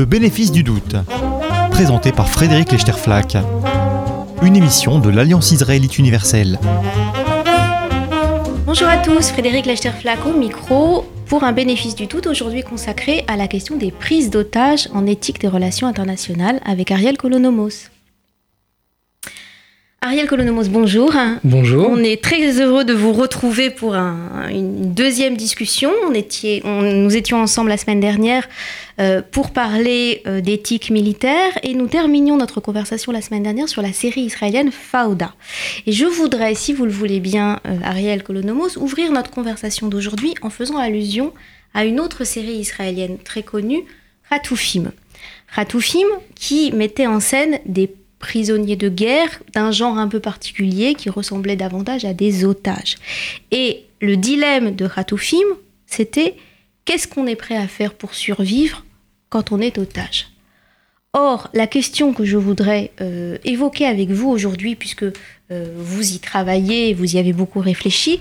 Le 0.00 0.06
bénéfice 0.06 0.50
du 0.50 0.62
doute, 0.62 0.96
présenté 1.70 2.10
par 2.10 2.26
Frédéric 2.26 2.72
Lechterflack, 2.72 3.36
une 4.40 4.56
émission 4.56 4.98
de 4.98 5.10
l'Alliance 5.10 5.52
israélite 5.52 5.98
universelle. 5.98 6.58
Bonjour 8.64 8.88
à 8.88 8.96
tous, 8.96 9.28
Frédéric 9.28 9.66
Lechterflack 9.66 10.24
au 10.24 10.32
micro 10.32 11.04
pour 11.26 11.44
un 11.44 11.52
bénéfice 11.52 11.94
du 11.94 12.06
doute 12.06 12.26
aujourd'hui 12.28 12.62
consacré 12.62 13.26
à 13.28 13.36
la 13.36 13.46
question 13.46 13.76
des 13.76 13.90
prises 13.90 14.30
d'otages 14.30 14.88
en 14.94 15.04
éthique 15.04 15.38
des 15.38 15.48
relations 15.48 15.86
internationales 15.86 16.60
avec 16.64 16.90
Ariel 16.92 17.18
Kolonomos. 17.18 17.90
Ariel 20.02 20.28
Colonomos, 20.28 20.70
bonjour. 20.70 21.12
Bonjour. 21.44 21.90
On 21.90 21.98
est 21.98 22.22
très 22.22 22.58
heureux 22.58 22.84
de 22.84 22.94
vous 22.94 23.12
retrouver 23.12 23.68
pour 23.68 23.94
une 23.94 24.94
deuxième 24.94 25.36
discussion. 25.36 25.92
On 26.64 26.80
nous 26.80 27.16
étions 27.18 27.36
ensemble 27.36 27.68
la 27.68 27.76
semaine 27.76 28.00
dernière 28.00 28.48
euh, 28.98 29.20
pour 29.20 29.50
parler 29.50 30.22
euh, 30.26 30.40
d'éthique 30.40 30.88
militaire 30.88 31.52
et 31.62 31.74
nous 31.74 31.86
terminions 31.86 32.38
notre 32.38 32.62
conversation 32.62 33.12
la 33.12 33.20
semaine 33.20 33.42
dernière 33.42 33.68
sur 33.68 33.82
la 33.82 33.92
série 33.92 34.22
israélienne 34.22 34.70
Fauda. 34.72 35.34
Et 35.86 35.92
je 35.92 36.06
voudrais, 36.06 36.54
si 36.54 36.72
vous 36.72 36.86
le 36.86 36.92
voulez 36.92 37.20
bien, 37.20 37.60
euh, 37.66 37.76
Ariel 37.84 38.22
Colonomos, 38.22 38.78
ouvrir 38.78 39.12
notre 39.12 39.30
conversation 39.30 39.88
d'aujourd'hui 39.88 40.32
en 40.40 40.48
faisant 40.48 40.78
allusion 40.78 41.34
à 41.74 41.84
une 41.84 42.00
autre 42.00 42.24
série 42.24 42.54
israélienne 42.54 43.18
très 43.22 43.42
connue, 43.42 43.84
Ratoufim. 44.30 44.92
Ratoufim 45.54 46.06
qui 46.34 46.72
mettait 46.72 47.06
en 47.06 47.20
scène 47.20 47.58
des 47.66 47.86
prisonniers 48.20 48.76
de 48.76 48.88
guerre 48.88 49.42
d'un 49.52 49.72
genre 49.72 49.98
un 49.98 50.06
peu 50.06 50.20
particulier 50.20 50.94
qui 50.94 51.10
ressemblait 51.10 51.56
davantage 51.56 52.04
à 52.04 52.12
des 52.12 52.44
otages. 52.44 52.96
Et 53.50 53.86
le 54.00 54.16
dilemme 54.16 54.76
de 54.76 54.84
Ratoufim, 54.84 55.38
c'était 55.86 56.36
qu'est-ce 56.84 57.08
qu'on 57.08 57.26
est 57.26 57.34
prêt 57.34 57.56
à 57.56 57.66
faire 57.66 57.94
pour 57.94 58.14
survivre 58.14 58.84
quand 59.30 59.50
on 59.50 59.60
est 59.60 59.78
otage? 59.78 60.28
Or, 61.12 61.48
la 61.54 61.66
question 61.66 62.12
que 62.12 62.24
je 62.24 62.36
voudrais 62.36 62.92
euh, 63.00 63.36
évoquer 63.44 63.86
avec 63.86 64.10
vous 64.10 64.28
aujourd'hui, 64.28 64.76
puisque 64.76 65.02
euh, 65.02 65.74
vous 65.76 66.12
y 66.12 66.20
travaillez, 66.20 66.94
vous 66.94 67.16
y 67.16 67.18
avez 67.18 67.32
beaucoup 67.32 67.58
réfléchi, 67.58 68.20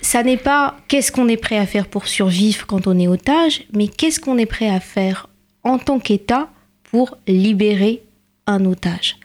ça 0.00 0.22
n'est 0.22 0.36
pas 0.36 0.76
qu'est-ce 0.86 1.10
qu'on 1.10 1.28
est 1.28 1.36
prêt 1.36 1.58
à 1.58 1.66
faire 1.66 1.88
pour 1.88 2.06
survivre 2.06 2.66
quand 2.66 2.86
on 2.86 2.98
est 2.98 3.08
otage, 3.08 3.64
mais 3.72 3.88
qu'est-ce 3.88 4.20
qu'on 4.20 4.38
est 4.38 4.46
prêt 4.46 4.68
à 4.68 4.78
faire 4.78 5.28
en 5.64 5.78
tant 5.78 5.98
qu'État 5.98 6.50
pour 6.84 7.16
libérer 7.26 8.02
un 8.46 8.64
otage. 8.64 9.16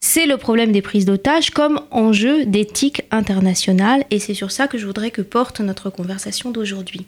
C'est 0.00 0.26
le 0.26 0.36
problème 0.36 0.72
des 0.72 0.82
prises 0.82 1.04
d'otages 1.04 1.50
comme 1.50 1.80
enjeu 1.90 2.46
d'éthique 2.46 3.02
internationale 3.10 4.04
et 4.10 4.20
c'est 4.20 4.34
sur 4.34 4.52
ça 4.52 4.68
que 4.68 4.78
je 4.78 4.86
voudrais 4.86 5.10
que 5.10 5.22
porte 5.22 5.60
notre 5.60 5.90
conversation 5.90 6.50
d'aujourd'hui. 6.50 7.06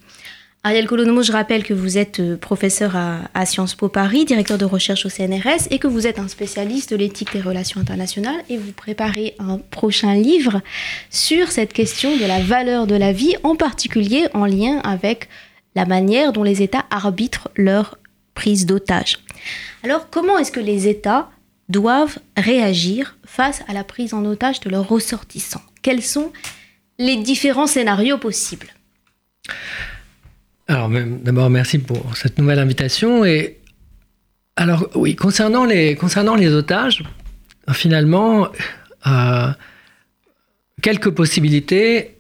Ariel 0.63 0.87
Colonomo, 0.87 1.23
je 1.23 1.33
rappelle 1.33 1.63
que 1.63 1.73
vous 1.73 1.97
êtes 1.97 2.21
euh, 2.21 2.37
professeur 2.37 2.95
à, 2.95 3.47
Sciences 3.47 3.75
Po 3.75 3.89
Paris, 3.89 4.27
directeur 4.27 4.59
de 4.59 4.67
recherche 4.67 5.07
au 5.07 5.09
CNRS 5.09 5.69
et 5.71 5.79
que 5.79 5.87
vous 5.87 6.07
êtes 6.07 6.19
un 6.19 6.29
spécialiste 6.29 6.91
de 6.91 6.97
l'éthique 6.97 7.33
des 7.33 7.41
relations 7.41 7.81
internationales 7.81 8.43
et 8.51 8.59
vous 8.59 8.73
préparez 8.73 9.35
un 9.39 9.57
prochain 9.57 10.15
livre 10.15 10.61
sur 11.09 11.51
cette 11.51 11.73
question 11.73 12.15
de 12.15 12.27
la 12.27 12.41
valeur 12.41 12.87
de 12.87 12.95
la 12.95 13.13
vie, 13.13 13.37
en 13.43 13.57
particulier 13.57 14.27
en 14.35 14.45
lien 14.45 14.81
avec 14.85 15.31
la 15.77 15.87
manière 15.87 16.35
dont 16.35 16.43
les 16.43 16.61
États 16.61 16.85
arbitrent 16.91 17.49
leur 17.57 17.97
prise 18.41 18.65
d'otages. 18.65 19.19
Alors 19.85 20.09
comment 20.09 20.39
est-ce 20.39 20.51
que 20.51 20.65
les 20.73 20.89
États 20.89 21.29
doivent 21.69 22.19
réagir 22.39 23.19
face 23.27 23.63
à 23.69 23.73
la 23.75 23.85
prise 23.85 24.15
en 24.15 24.25
otage 24.25 24.61
de 24.61 24.71
leurs 24.71 24.89
ressortissants? 24.89 25.67
Quels 25.83 26.03
sont 26.03 26.33
les 26.99 27.17
différents 27.17 27.67
scénarios 27.67 28.17
possibles? 28.17 28.69
Alors 30.69 30.89
d'abord 31.27 31.51
merci 31.51 31.79
pour 31.79 32.17
cette 32.17 32.39
nouvelle 32.39 32.61
invitation 32.61 33.27
et 33.27 33.59
alors 34.57 34.89
oui 34.95 35.17
concernant 35.17 35.67
les 35.67 35.97
concernant 35.97 36.37
les 36.43 36.51
otages 36.63 37.03
finalement 37.73 38.49
euh, 39.07 39.51
quelques 40.81 41.11
possibilités 41.11 42.17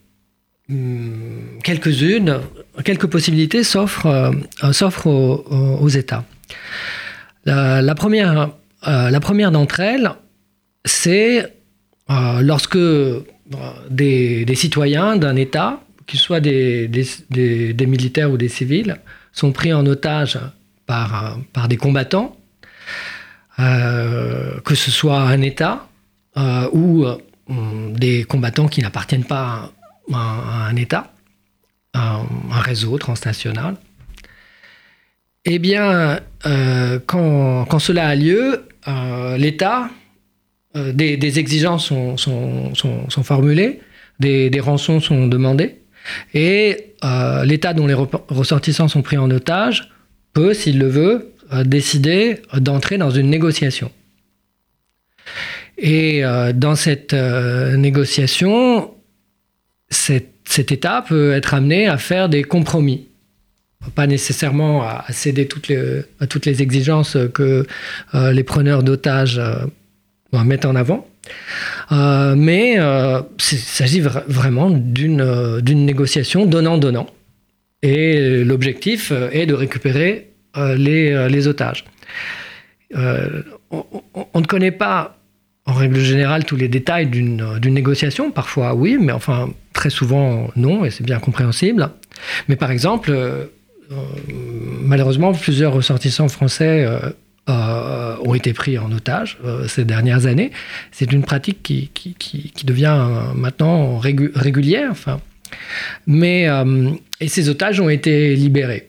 hmm, 0.69 1.60
quelques-unes, 1.64 2.41
quelques 2.84 3.06
possibilités 3.06 3.64
s'offrent, 3.64 4.06
euh, 4.06 5.76
aux, 5.80 5.88
États. 5.88 6.24
La, 7.44 7.94
première, 7.94 8.50
euh, 8.86 9.10
la 9.10 9.20
première 9.20 9.50
d'entre 9.50 9.80
elles, 9.80 10.10
c'est 10.84 11.54
euh, 12.10 12.41
lorsque 12.41 12.76
euh, 12.76 13.24
des, 13.91 14.54
citoyens 14.54 15.16
d'un 15.16 15.36
État, 15.36 15.80
qu'ils 16.06 16.20
soient 16.20 16.41
des, 16.41 16.88
des, 16.88 17.86
militaires 17.86 18.30
ou 18.30 18.36
des 18.36 18.48
civils, 18.48 18.97
sont 19.32 19.52
pris 19.52 19.72
en 19.72 19.86
otage 19.86 20.38
par, 20.86 21.38
par 21.52 21.68
des 21.68 21.76
combattants, 21.76 22.36
que 23.58 24.74
ce 24.74 24.91
soit 24.91 25.20
un 25.20 25.41
État 25.42 25.86
ou 26.72 27.04
des 27.92 28.24
combattants 28.24 28.66
qui 28.66 28.80
n'appartiennent 28.80 29.24
pas 29.24 29.70
à, 30.12 30.66
un 30.68 30.76
État, 30.76 31.12
un 32.00 32.60
réseau 32.60 32.98
transnational. 32.98 33.76
Eh 35.46 35.58
bien, 35.58 36.20
euh, 36.46 36.98
quand, 37.06 37.78
cela 37.78 38.08
a 38.08 38.14
lieu, 38.14 38.66
euh, 38.88 39.36
l'État, 39.38 39.88
euh, 40.76 40.92
des, 40.92 41.38
exigences 41.38 41.86
sont, 41.86 42.16
formulées, 43.22 43.80
des, 44.18 44.60
rançons 44.60 45.00
sont 45.00 45.26
demandées, 45.26 45.76
et 46.34 46.94
l'État 47.44 47.72
dont 47.72 47.86
les 47.86 47.94
ressortissants 47.94 48.88
sont 48.88 49.02
pris 49.02 49.16
en 49.16 49.30
otage 49.30 49.90
peut, 50.34 50.52
s'il 50.52 50.78
le 50.78 50.88
veut, 50.88 51.32
décider 51.64 52.42
d'entrer 52.54 52.98
dans 52.98 53.10
une 53.10 53.30
négociation. 53.30 53.90
Et 55.78 56.22
dans 56.54 56.76
cette 56.76 57.14
négociation, 57.14 58.94
cet 60.50 60.72
État 60.72 61.04
peut 61.06 61.32
être 61.32 61.54
amené 61.54 61.86
à 61.86 61.98
faire 61.98 62.28
des 62.28 62.42
compromis 62.42 63.06
pas 63.94 64.06
nécessairement 64.06 64.82
à, 64.82 65.04
céder 65.10 65.48
à 66.20 66.26
toutes 66.26 66.46
les 66.46 66.62
exigences 66.62 67.16
que 67.32 67.66
euh, 68.14 68.32
les 68.32 68.44
preneurs 68.44 68.82
d'otages 68.82 69.38
euh, 69.38 70.44
mettent 70.44 70.66
en 70.66 70.76
avant. 70.76 71.06
Euh, 71.92 72.34
mais 72.36 72.74
il 72.74 73.58
s'agit 73.58 74.00
vraiment 74.00 74.70
d'une 74.70 75.84
négociation 75.86 76.46
donnant-donnant. 76.46 77.06
Et 77.82 78.44
l'objectif 78.44 79.12
est 79.32 79.46
de 79.46 79.54
récupérer 79.54 80.30
les, 80.76 81.46
otages. 81.48 81.84
On, 82.94 84.40
ne 84.40 84.46
connaît 84.46 84.72
pas, 84.72 85.19
en 85.66 85.72
règle 85.72 86.00
générale, 86.00 86.44
tous 86.44 86.56
les 86.56 86.69
détails 86.69 87.06
d'une 87.06 87.59
négociation. 87.65 88.31
Parfois, 88.31 88.75
oui, 88.75 88.97
mais 89.00 89.12
enfin, 89.12 89.50
très 89.72 89.91
souvent, 89.91 90.50
non, 90.56 90.84
et 90.84 90.91
c'est 90.91 91.04
bien 91.04 91.19
compréhensible. 91.19 91.91
Mais 92.48 92.56
par 92.56 92.71
exemple, 92.71 93.12
euh, 93.93 93.97
malheureusement, 94.82 95.32
plusieurs 95.32 95.72
ressortissants 95.72 96.28
français 96.28 96.84
euh, 96.84 97.10
euh, 97.48 98.16
ont 98.25 98.34
été 98.34 98.53
pris 98.53 98.78
en 98.78 98.93
otage 98.93 99.38
ces 99.66 99.84
dernières 99.84 100.26
années. 100.26 100.53
C'est 100.93 101.12
une 101.12 101.22
pratique 101.22 101.62
qui, 101.62 101.91
qui, 101.94 102.53
devient 102.65 103.06
maintenant 103.34 103.98
régulière. 103.98 104.88
Enfin. 104.91 105.21
Mais, 106.06 106.47
et 107.21 107.28
ces 107.28 107.48
otages 107.48 107.81
ont 107.81 107.88
été 107.88 108.37
libérés. 108.37 108.87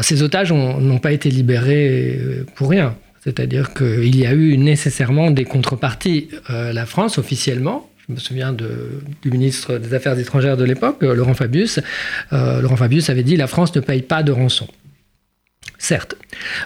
ces 0.00 0.22
otages 0.22 0.52
n'ont 0.52 0.98
pas 0.98 1.12
été 1.12 1.30
libérés 1.30 2.18
pour 2.54 2.70
rien. 2.70 2.96
C'est-à-dire 3.26 3.74
qu'il 3.74 4.16
y 4.16 4.24
a 4.24 4.32
eu 4.32 4.56
nécessairement 4.56 5.30
des 5.30 5.44
contreparties. 5.44 6.28
la 6.48 6.86
France, 6.86 7.18
officiellement, 7.18 7.90
je 8.08 8.14
me 8.14 8.18
souviens 8.18 8.52
du 8.52 9.30
ministre 9.30 9.78
des 9.78 9.92
Affaires 9.92 10.16
étrangères 10.18 10.56
de 10.56 10.64
l'époque, 10.64 11.02
euh, 11.02 11.14
Laurent 11.14 11.34
Fabius. 11.34 11.80
Euh, 12.32 12.60
Laurent 12.60 12.76
Fabius 12.76 13.10
avait 13.10 13.24
dit 13.24 13.36
la 13.36 13.48
France 13.48 13.74
ne 13.74 13.80
paye 13.80 14.02
pas 14.02 14.22
de 14.22 14.30
rançon. 14.30 14.68
Certes, 15.78 16.14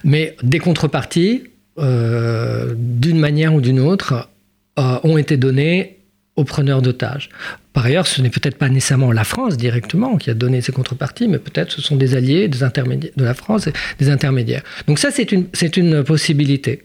mais 0.04 0.36
des 0.42 0.58
contreparties, 0.58 1.44
euh, 1.78 2.74
d'une 2.76 3.18
manière 3.18 3.54
ou 3.54 3.60
d'une 3.60 3.80
autre, 3.80 4.28
ont 4.76 5.18
été 5.18 5.36
données 5.36 5.98
preneurs 6.44 6.82
d'otages. 6.82 7.28
Par 7.72 7.86
ailleurs, 7.86 8.06
ce 8.06 8.20
n'est 8.20 8.30
peut-être 8.30 8.56
pas 8.56 8.68
nécessairement 8.68 9.12
la 9.12 9.24
France 9.24 9.56
directement 9.56 10.16
qui 10.16 10.30
a 10.30 10.34
donné 10.34 10.60
ces 10.60 10.72
contreparties, 10.72 11.28
mais 11.28 11.38
peut-être 11.38 11.70
ce 11.70 11.80
sont 11.80 11.96
des 11.96 12.16
alliés 12.16 12.48
des 12.48 12.62
intermédiaires 12.62 13.12
de 13.16 13.24
la 13.24 13.34
France, 13.34 13.68
des 13.98 14.10
intermédiaires. 14.10 14.62
Donc 14.86 14.98
ça, 14.98 15.10
c'est 15.10 15.32
une, 15.32 16.04
possibilité. 16.04 16.82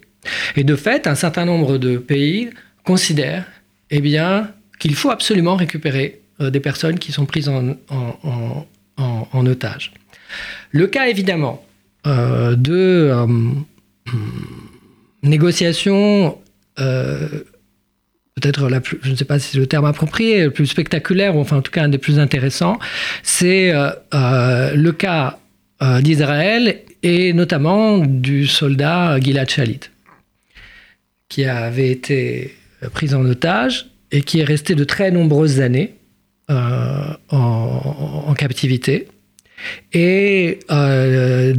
Et 0.55 0.63
de 0.63 0.75
fait, 0.75 1.07
un 1.07 1.15
certain 1.15 1.45
nombre 1.45 1.77
de 1.77 1.97
pays 1.97 2.49
considèrent 2.83 3.45
eh 3.91 4.01
bien, 4.01 4.51
qu'il 4.79 4.95
faut 4.95 5.09
absolument 5.09 5.55
récupérer 5.55 6.21
euh, 6.41 6.49
des 6.49 6.59
personnes 6.59 6.99
qui 6.99 7.11
sont 7.11 7.25
prises 7.25 7.49
en, 7.49 7.75
otage. 9.45 9.93
Le 10.71 10.87
cas, 10.87 11.07
évidemment, 11.07 11.63
euh, 12.07 12.55
de 12.55 13.09
euh, 13.11 13.27
négociation, 15.23 16.37
peut-être 18.35 18.69
la 18.69 18.81
plus, 18.81 18.99
je 19.01 19.11
ne 19.11 19.15
sais 19.15 19.25
pas 19.25 19.39
si 19.39 19.51
c'est 19.51 19.57
le 19.57 19.67
terme 19.67 19.85
approprié, 19.85 20.43
le 20.43 20.51
plus 20.51 20.67
spectaculaire, 20.67 21.35
ou 21.35 21.39
enfin 21.39 21.57
en 21.57 21.61
tout 21.61 21.71
cas 21.71 21.83
un 21.83 21.89
des 21.89 21.97
plus 21.97 22.19
intéressants, 22.19 22.77
c'est 23.23 23.73
le 24.11 24.91
cas 24.91 25.39
d'Israël 26.01 26.81
et 27.03 27.33
notamment 27.33 27.99
du 27.99 28.47
soldat 28.47 29.19
Gilad 29.19 29.49
Shalit, 29.49 29.81
qui 31.29 31.45
avait 31.45 31.91
été 31.91 32.55
pris 32.93 33.13
en 33.13 33.25
otage 33.25 33.87
et 34.11 34.21
qui 34.21 34.39
est 34.39 34.43
resté 34.43 34.75
de 34.75 34.83
très 34.83 35.11
nombreuses 35.11 35.59
années 35.59 35.95
euh, 36.49 37.13
en, 37.29 38.33
captivité. 38.37 39.07
Et 39.93 40.59
euh, 40.69 41.53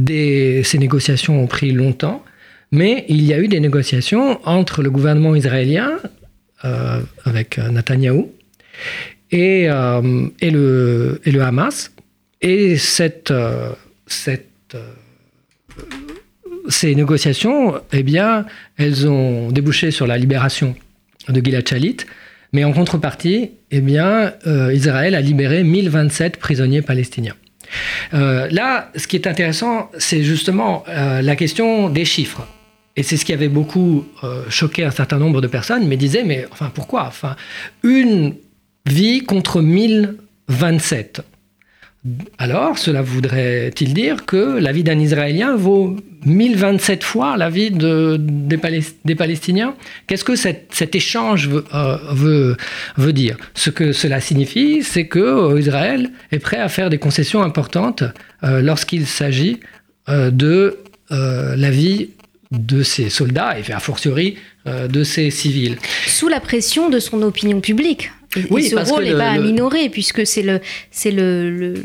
ces 0.63 0.77
négociations 0.77 1.41
ont 1.41 1.47
pris 1.47 1.71
longtemps, 1.71 2.23
mais 2.71 3.05
il 3.09 3.23
y 3.23 3.33
a 3.33 3.39
eu 3.39 3.47
des 3.47 3.59
négociations 3.59 4.39
entre 4.45 4.83
le 4.83 4.91
gouvernement 4.91 5.35
israélien, 5.35 5.91
euh, 6.03 6.07
avec 7.25 7.57
Netanyahou, 7.57 8.31
et, 9.31 9.63
et, 9.63 10.51
le, 10.51 11.41
Hamas. 11.41 11.91
Et 12.41 12.77
ces 16.69 16.95
négociations, 16.95 17.75
eh 17.91 18.03
bien, 18.03 18.45
elles 18.77 19.07
ont 19.07 19.51
débouché 19.51 19.91
sur 19.91 20.07
la 20.07 20.17
libération 20.17 20.75
de 21.29 21.43
Gilad 21.43 21.67
Shalit, 21.67 21.97
mais 22.53 22.63
en 22.63 22.73
contrepartie, 22.73 23.51
eh 23.71 23.81
bien, 23.81 24.33
euh, 24.45 24.73
Israël 24.73 25.15
a 25.15 25.21
libéré 25.21 25.63
1027 25.63 26.37
prisonniers 26.37 26.81
palestiniens. 26.81 27.35
Euh, 28.13 28.47
là, 28.49 28.91
ce 28.95 29.07
qui 29.07 29.17
est 29.17 29.27
intéressant, 29.27 29.91
c'est 29.97 30.23
justement 30.23 30.83
euh, 30.87 31.21
la 31.21 31.35
question 31.35 31.89
des 31.89 32.05
chiffres. 32.05 32.47
Et 32.97 33.03
c'est 33.03 33.15
ce 33.15 33.23
qui 33.23 33.31
avait 33.31 33.47
beaucoup 33.47 34.05
choqué 34.49 34.83
un 34.83 34.91
certain 34.91 35.19
nombre 35.19 35.39
de 35.39 35.47
personnes, 35.47 35.87
mais 35.87 35.97
disaient, 35.97 36.23
mais 36.23 36.47
enfin, 36.51 36.71
pourquoi? 36.73 37.03
Enfin, 37.03 37.35
Une 37.83 38.33
vie 38.87 39.23
contre 39.23 39.61
1027. 39.61 41.21
Alors, 42.37 42.77
cela 42.77 43.01
voudrait-il 43.01 43.93
dire 43.93 44.25
que 44.25 44.57
la 44.59 44.71
vie 44.71 44.83
d'un 44.83 44.99
Israélien 44.99 45.55
vaut 45.55 45.97
1027 46.25 47.03
fois 47.03 47.35
la 47.37 47.49
vie 47.49 47.71
de, 47.71 48.17
des, 48.17 48.57
Palestiniens? 49.15 49.75
Qu'est-ce 50.05 50.23
que 50.23 50.35
cet, 50.35 50.95
échange 50.95 51.49
euh, 51.73 52.55
veut, 52.97 53.13
dire? 53.13 53.37
Ce 53.55 53.69
que 53.69 53.91
cela 53.91 54.21
signifie, 54.21 54.83
c'est 54.83 55.07
que 55.07 55.19
euh, 55.19 55.59
Israël 55.59 56.11
est 56.31 56.39
prêt 56.39 56.59
à 56.59 56.69
faire 56.69 56.89
des 56.89 56.97
concessions 56.97 57.41
importantes 57.43 58.03
euh, 58.43 58.61
lorsqu'il 58.61 59.05
s'agit 59.05 59.59
de 60.09 60.77
la 61.09 61.69
vie 61.69 62.11
de 62.51 62.83
ses 62.83 63.09
soldats 63.09 63.57
et 63.59 63.71
a 63.71 63.79
fortiori 63.79 64.37
de 64.65 65.03
ses 65.03 65.31
civils. 65.31 65.77
Sous 66.05 66.27
la 66.27 66.39
pression 66.39 66.89
de 66.89 66.99
son 66.99 67.21
opinion 67.21 67.61
publique. 67.61 68.11
Et, 68.35 68.61
ce 68.61 68.75
rôle 68.75 69.05
n'est 69.05 69.13
pas 69.13 69.31
à 69.31 69.37
minorer, 69.37 69.89
puisque 69.89 70.25
c'est 70.25 70.41
le, 70.41 70.59
c'est 70.91 71.11
le, 71.11 71.75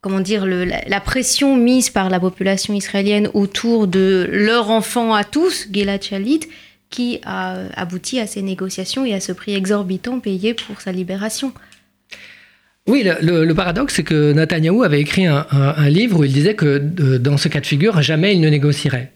comment 0.00 0.20
dire, 0.20 0.44
le, 0.44 0.64
la, 0.64 1.00
pression 1.00 1.56
mise 1.56 1.90
par 1.90 2.10
la 2.10 2.20
population 2.20 2.74
israélienne 2.74 3.28
autour 3.34 3.86
de 3.86 4.28
leur 4.30 4.70
enfant 4.70 5.14
à 5.14 5.24
tous, 5.24 5.68
Gilad 5.72 6.02
Shalit, 6.02 6.40
qui 6.90 7.20
a 7.24 7.56
abouti 7.74 8.20
à 8.20 8.26
ces 8.26 8.42
négociations 8.42 9.04
et 9.06 9.14
à 9.14 9.20
ce 9.20 9.32
prix 9.32 9.54
exorbitant 9.54 10.20
payé 10.20 10.54
pour 10.54 10.80
sa 10.80 10.92
libération. 10.92 11.52
Oui, 12.88 13.04
le, 13.04 13.52
paradoxe, 13.52 13.94
c'est 13.94 14.02
que 14.02 14.32
Netanyahou 14.32 14.82
avait 14.82 15.00
écrit 15.00 15.26
un, 15.26 15.88
livre 15.88 16.20
où 16.20 16.24
il 16.24 16.32
disait 16.32 16.54
que 16.54 16.78
dans 16.78 17.36
ce 17.36 17.48
cas 17.48 17.60
de 17.60 17.66
figure, 17.66 18.02
jamais 18.02 18.34
il 18.34 18.40
ne 18.40 18.48
négocierait. 18.48 19.12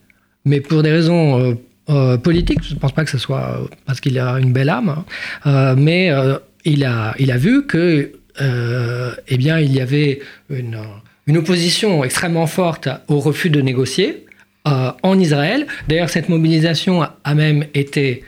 Mais 0.47 0.61
pour 0.61 0.83
des 0.83 0.91
raisons 0.91 1.39
euh, 1.39 1.55
euh, 1.89 2.17
politique. 2.17 2.59
Je 2.65 2.75
ne 2.75 2.81
pense 2.81 2.91
pas 2.91 3.05
que 3.05 3.11
ce 3.13 3.19
soit 3.19 3.61
parce 3.87 4.01
qu'il 4.01 4.19
a 4.19 4.41
une 4.41 4.53
belle 4.53 4.71
âme, 4.71 4.89
hein. 4.89 5.05
euh, 5.47 5.75
mais 5.79 6.11
euh, 6.11 6.37
il, 6.65 6.85
a, 6.85 7.15
il 7.21 7.31
a 7.31 7.37
vu 7.37 7.65
que, 7.65 8.11
eh 8.41 9.37
bien, 9.37 9.61
il 9.61 9.73
y 9.73 9.81
avait 9.81 10.19
une, 10.51 10.81
une, 11.29 11.37
opposition 11.37 12.03
extrêmement 12.03 12.49
forte 12.49 12.89
au 13.07 13.21
refus 13.21 13.51
de 13.51 13.61
négocier 13.61 14.27
en 14.65 15.19
Israël. 15.21 15.69
D'ailleurs, 15.87 16.11
cette 16.11 16.29
mobilisation 16.29 17.03
a 17.03 17.35
même 17.37 17.67
été 17.73 18.25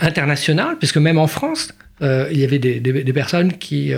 internationale, 0.00 0.76
puisque 0.78 0.98
même 0.98 1.16
en 1.16 1.26
France, 1.26 1.72
il 2.02 2.38
y 2.38 2.44
avait 2.44 2.58
des, 2.58 2.78
des, 2.78 3.12
personnes 3.12 3.54
qui, 3.54 3.92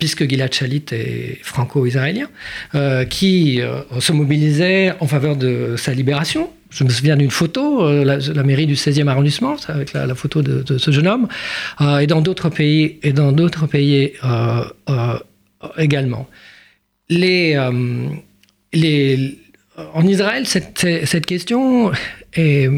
puisque 0.00 0.28
Gilad 0.28 0.52
Shalit 0.52 0.84
est 0.90 1.38
franco-israélien, 1.42 2.28
qui 3.08 3.60
se 4.00 4.12
mobilisaient 4.12 4.94
en 4.98 5.06
faveur 5.06 5.36
de 5.36 5.76
sa 5.78 5.94
libération 5.94 6.50
je 6.70 6.84
me 6.84 6.88
souviens 6.88 7.16
d'une 7.16 7.30
photo, 7.30 7.84
euh, 7.84 8.04
la, 8.04 8.42
mairie 8.42 8.66
du 8.66 8.74
16e 8.74 9.08
arrondissement, 9.08 9.56
avec 9.68 9.92
la, 9.92 10.14
photo 10.14 10.40
de, 10.42 10.78
ce 10.78 10.90
jeune 10.90 11.08
homme, 11.08 11.28
euh, 11.80 11.98
et 11.98 12.06
dans 12.06 12.20
d'autres 12.20 12.48
pays, 12.48 12.98
euh, 14.24 15.18
également. 15.76 16.28
En 19.94 20.06
Israël, 20.06 20.46
cette, 20.46 21.26
question 21.26 21.90
est, 22.34 22.70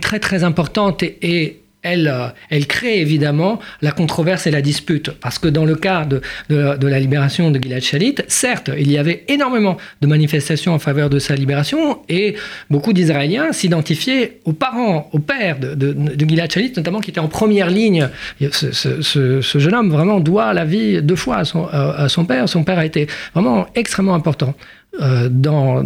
très 0.00 0.20
très 0.20 0.44
importante 0.44 1.02
et 1.02 1.60
euh, 1.86 2.28
elle, 2.50 2.66
crée 2.66 3.00
évidemment 3.00 3.58
la 3.82 3.92
controverse 3.92 4.46
et 4.46 4.50
la 4.50 4.62
dispute. 4.62 5.10
Parce 5.10 5.38
que 5.38 5.48
dans 5.48 5.64
le 5.64 5.76
cas 5.76 6.04
de, 6.04 6.20
la 6.48 7.00
libération 7.00 7.50
de 7.50 7.58
Gilad 7.60 7.82
Shalit, 7.82 8.16
certes, 8.28 8.70
il 8.76 8.90
y 8.90 8.98
avait 8.98 9.24
énormément 9.28 9.76
de 10.00 10.06
manifestations 10.06 10.74
en 10.74 10.78
faveur 10.78 11.10
de 11.10 11.18
sa 11.18 11.34
libération 11.34 12.00
et 12.08 12.36
beaucoup 12.70 12.92
d'Israéliens 12.92 13.52
s'identifiaient 13.52 14.40
aux 14.44 14.52
parents, 14.52 15.08
aux 15.12 15.18
pères 15.18 15.58
de, 15.58 15.96
Gilad 16.18 16.50
Shalit, 16.50 16.72
notamment 16.76 17.00
qui 17.00 17.10
était 17.10 17.20
en 17.20 17.28
première 17.28 17.70
ligne. 17.70 18.08
Ce, 18.50 19.40
jeune 19.58 19.74
homme 19.74 19.90
vraiment 19.90 20.20
doit 20.20 20.52
la 20.52 20.64
vie 20.64 21.02
deux 21.02 21.16
fois 21.16 21.38
à 21.38 21.44
son, 21.44 21.66
à 21.66 22.08
son 22.08 22.24
père. 22.24 22.48
Son 22.48 22.64
père 22.64 22.78
a 22.78 22.84
été 22.84 23.06
vraiment 23.34 23.66
extrêmement 23.74 24.14
important 24.14 24.54
euh, 25.00 25.28
dans, 25.30 25.84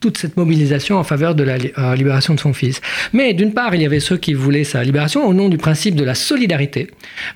toute 0.00 0.18
cette 0.18 0.36
mobilisation 0.36 0.96
en 0.96 1.04
faveur 1.04 1.34
de 1.34 1.44
la 1.44 1.54
euh, 1.78 1.94
libération 1.94 2.34
de 2.34 2.40
son 2.40 2.52
fils. 2.52 2.80
Mais 3.12 3.34
d'une 3.34 3.52
part, 3.52 3.74
il 3.74 3.82
y 3.82 3.86
avait 3.86 4.00
ceux 4.00 4.16
qui 4.16 4.34
voulaient 4.34 4.64
sa 4.64 4.82
libération 4.82 5.24
au 5.26 5.32
nom 5.32 5.48
du 5.48 5.58
principe 5.58 5.94
de 5.94 6.02
la 6.02 6.14
solidarité, 6.14 6.88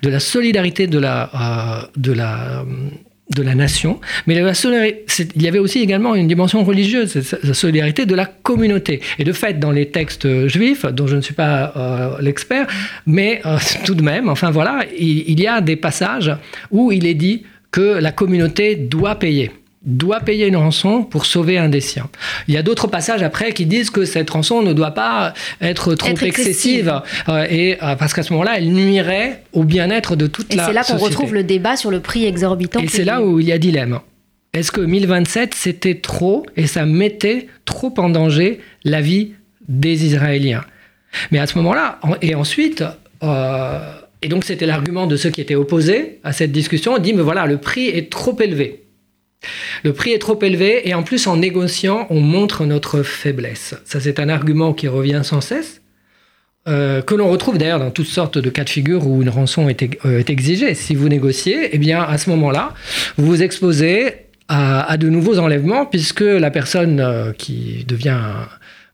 de 0.03 0.09
la 0.09 0.19
solidarité 0.19 0.87
de 0.89 0.99
la, 0.99 1.31
euh, 1.35 1.87
de 1.97 2.13
la, 2.13 2.65
de 3.31 3.43
la 3.43 3.55
nation, 3.55 4.01
mais 4.27 4.35
il 4.35 5.43
y 5.43 5.49
avait 5.49 5.59
aussi 5.59 5.81
également 5.81 6.17
une 6.17 6.27
dimension 6.27 6.65
religieuse, 6.65 7.37
la 7.45 7.55
solidarité 7.55 8.05
de 8.05 8.15
la 8.15 8.27
communauté. 8.27 9.01
Et 9.19 9.25
de 9.25 9.33
fait, 9.33 9.61
dans 9.61 9.71
les 9.71 9.91
textes 9.91 10.49
juifs, 10.49 10.87
dont 10.87 11.07
je 11.07 11.17
ne 11.17 11.21
suis 11.21 11.35
pas 11.35 12.19
l'expert, 12.21 12.67
mais 13.07 13.43
tout 13.85 13.95
de 13.95 14.03
même, 14.03 14.29
enfin 14.29 14.51
voilà, 14.51 14.85
il 14.99 15.39
y 15.39 15.47
a 15.47 15.61
des 15.61 15.77
passages 15.77 16.35
où 16.71 16.91
il 16.91 17.07
est 17.07 17.15
dit 17.15 17.45
que 17.71 17.99
la 18.01 18.11
communauté 18.13 18.77
doit 18.77 19.17
payer 19.17 19.51
doit 19.87 20.21
payer 20.21 20.49
une 20.49 20.57
rançon 20.57 21.05
pour 21.05 21.25
sauver 21.25 21.59
un 21.59 21.69
des 21.69 21.81
siens. 21.81 22.09
Il 22.49 22.55
y 22.55 22.57
a 22.57 22.63
d'autres 22.63 22.89
passages 22.89 23.23
après 23.23 23.53
qui 23.53 23.67
disent 23.67 23.91
que 23.91 24.05
cette 24.05 24.29
rançon 24.29 24.61
ne 24.61 24.73
doit 24.73 24.91
pas 24.91 25.33
être 25.61 25.95
trop 25.95 26.09
excessive, 26.09 27.01
euh, 27.29 27.47
et 27.49 27.79
euh, 27.83 27.95
parce 27.95 28.13
qu'à 28.13 28.25
ce 28.25 28.33
moment-là, 28.33 28.59
elle 28.59 28.73
nuirait 28.73 29.45
au 29.53 29.63
bien-être 29.65 30.17
de 30.17 30.27
toute 30.27 30.53
et 30.53 30.57
la 30.57 30.65
société. 30.65 30.81
Et 30.81 30.83
c'est 30.83 30.93
là 30.93 30.99
qu'on 30.99 31.05
retrouve 31.05 31.35
le 31.35 31.45
débat 31.45 31.77
sur 31.77 31.91
le 31.91 32.01
prix 32.01 32.27
exorbitant. 32.27 32.81
Et 32.81 32.89
c'est 32.89 33.05
là 33.05 33.23
où 33.23 33.39
il 33.39 33.47
y 33.47 33.53
a 33.53 33.59
dilemme. 33.59 34.01
Est-ce 34.53 34.73
que 34.73 34.81
1027 34.81 35.55
c'était 35.55 35.97
trop 35.97 36.45
et 36.57 36.67
ça 36.67 36.85
mettait 36.85 37.47
trop 37.65 37.95
en 37.99 38.09
danger 38.09 38.61
la 38.85 39.01
vie 39.01 39.33
des 39.69 40.05
Israéliens? 40.07 40.65
Mais 41.31 41.39
à 41.39 41.47
ce 41.47 41.57
moment-là, 41.59 42.01
et 42.23 42.35
ensuite. 42.35 42.85
Euh, 43.23 43.93
et 44.23 44.29
donc 44.29 44.45
c'était 44.45 44.67
l'argument 44.67 45.07
de 45.07 45.17
ceux 45.17 45.31
qui 45.31 45.41
étaient 45.41 45.55
opposés 45.55 46.21
à 46.25 46.33
cette 46.33 46.51
discussion, 46.51 46.95
on 46.95 46.99
dit 46.99 47.13
mais 47.13 47.23
voilà, 47.23 47.47
le 47.47 47.59
prix 47.59 47.89
est 47.89 48.11
trop 48.11 48.37
élevé. 48.41 48.86
Le 49.85 49.93
prix 49.93 50.13
est 50.13 50.19
trop 50.19 50.39
élevé 50.43 50.89
et 50.89 50.95
en 50.95 51.03
plus 51.03 51.27
en 51.27 51.37
négociant, 51.37 52.07
on 52.11 52.21
montre 52.21 52.65
notre 52.65 53.03
faiblesse. 53.03 53.75
Ça 53.85 54.01
c'est 54.01 54.21
un 54.21 54.29
argument 54.29 54.73
qui 54.73 54.89
revient 54.89 55.21
sans 55.25 55.41
cesse, 55.41 55.81
euh, 56.69 57.01
que 57.01 57.15
l'on 57.15 57.31
retrouve 57.31 57.59
d'ailleurs 57.59 57.79
dans 57.79 57.93
toutes 57.93 58.09
sortes 58.09 58.39
de 58.39 58.51
cas 58.51 58.65
de 58.65 58.71
figure 58.71 59.07
où 59.07 59.23
une 59.23 59.29
rançon 59.29 59.69
est, 59.69 59.85
euh, 60.05 60.23
exigée. 60.27 60.75
Si 60.75 60.97
vous 60.97 61.09
négociez, 61.09 61.71
eh 61.73 61.79
bien 61.79 62.03
à 62.03 62.19
ce 62.19 62.29
moment-là, 62.31 62.75
vous 63.17 63.27
vous 63.27 63.43
exposez 63.43 64.15
à, 64.49 64.97
de 64.97 65.09
nouveaux 65.09 65.39
enlèvements 65.39 65.87
puisque 65.87 66.21
la 66.23 66.51
personne 66.51 67.01
euh, 67.01 67.33
qui 67.33 67.85
devient 67.87 68.19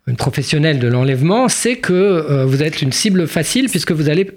une 0.06 0.16
professionnelle 0.16 0.80
de 0.80 0.88
l'enlèvement 0.88 1.48
sait 1.48 1.76
que 1.76 2.44
vous 2.44 2.62
êtes 2.62 2.82
une 2.82 2.90
cible 2.90 3.28
facile 3.28 3.68
puisque 3.68 3.92
vous 3.92 4.08
allez 4.08 4.28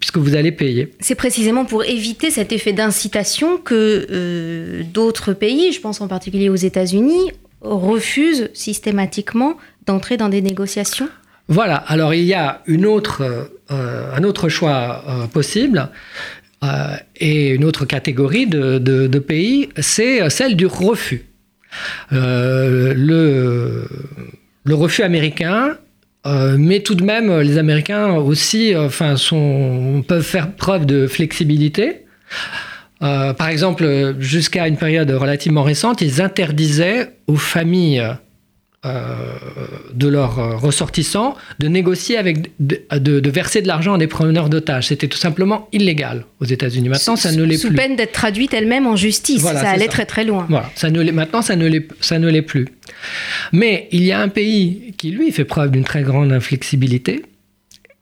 puisque 0.00 0.18
vous 0.18 0.34
allez 0.34 0.52
payer. 0.52 0.92
C'est 1.00 1.14
précisément 1.14 1.64
pour 1.64 1.84
éviter 1.84 2.30
cet 2.30 2.52
effet 2.52 2.72
d'incitation 2.72 3.56
que 3.58 4.06
euh, 4.10 4.82
d'autres 4.92 5.32
pays, 5.32 5.72
je 5.72 5.80
pense 5.80 6.00
en 6.00 6.08
particulier 6.08 6.48
aux 6.48 6.56
États-Unis, 6.56 7.32
refusent 7.60 8.50
systématiquement 8.52 9.56
d'entrer 9.86 10.16
dans 10.16 10.28
des 10.28 10.42
négociations 10.42 11.08
Voilà, 11.48 11.76
alors 11.76 12.14
il 12.14 12.24
y 12.24 12.34
a 12.34 12.62
une 12.66 12.86
autre, 12.86 13.50
euh, 13.70 14.12
un 14.14 14.24
autre 14.24 14.48
choix 14.48 15.04
euh, 15.08 15.26
possible. 15.26 15.88
et 17.20 17.50
une 17.50 17.64
autre 17.64 17.84
catégorie 17.84 18.46
de, 18.46 18.78
de 18.78 19.18
pays, 19.20 19.68
c'est 19.78 20.28
celle 20.30 20.56
du 20.56 20.66
refus. 20.66 21.26
le, 22.10 23.86
le 24.64 24.74
refus 24.74 25.02
américain 25.02 25.76
euh, 26.26 26.56
mais 26.58 26.80
tout 26.80 26.94
de 26.94 27.04
même, 27.04 27.40
les 27.40 27.58
Américains 27.58 28.14
aussi, 28.14 28.74
euh, 28.74 28.86
enfin, 28.86 29.14
peuvent 30.06 30.22
faire 30.22 30.52
preuve 30.52 30.84
de 30.86 31.06
flexibilité. 31.06 32.04
par 33.00 33.48
exemple, 33.48 34.16
jusqu'à 34.18 34.66
une 34.66 34.76
période 34.76 35.10
relativement 35.10 35.62
récente, 35.62 36.00
ils 36.00 36.20
interdisaient 36.20 37.10
aux 37.26 37.36
familles 37.36 38.00
euh, 38.00 38.12
de 39.92 40.08
leurs 40.08 40.60
ressortissants 40.60 41.36
de 41.58 41.68
négocier 41.68 42.16
avec, 42.16 42.50
de, 42.60 43.30
verser 43.30 43.62
de 43.62 43.66
l'argent 43.66 43.94
à 43.94 43.98
des 43.98 44.06
preneurs 44.06 44.48
d'otages. 44.48 44.88
C'était 44.88 45.08
tout 45.08 45.18
simplement 45.18 45.68
illégal 45.72 46.24
aux 46.40 46.44
États-Unis. 46.44 46.88
Maintenant, 46.88 47.16
ça 47.16 47.32
ne 47.32 47.42
l'est 47.42 47.58
plus. 47.58 47.68
Sous 47.68 47.74
peine 47.74 47.96
d'être 47.96 48.12
traduite 48.12 48.54
elle-même 48.54 48.86
en 48.86 48.96
justice. 48.96 49.42
ça 49.42 49.70
allait 49.70 49.88
très 49.88 50.06
très 50.06 50.24
loin. 50.24 50.46
Voilà. 50.48 50.70
Ça 50.74 50.90
ne 50.90 51.10
maintenant, 51.10 51.42
ça 51.42 51.56
ne 51.56 51.66
l'est 51.66 52.42
plus. 52.42 52.66
Mais 53.52 53.88
il 53.92 54.04
y 54.04 54.12
a 54.12 54.20
un 54.20 54.28
pays 54.28 54.94
qui, 54.96 55.10
lui, 55.10 55.32
fait 55.32 55.44
preuve 55.44 55.70
d'une 55.70 55.84
très 55.84 56.02
grande 56.02 56.32
inflexibilité 56.32 57.22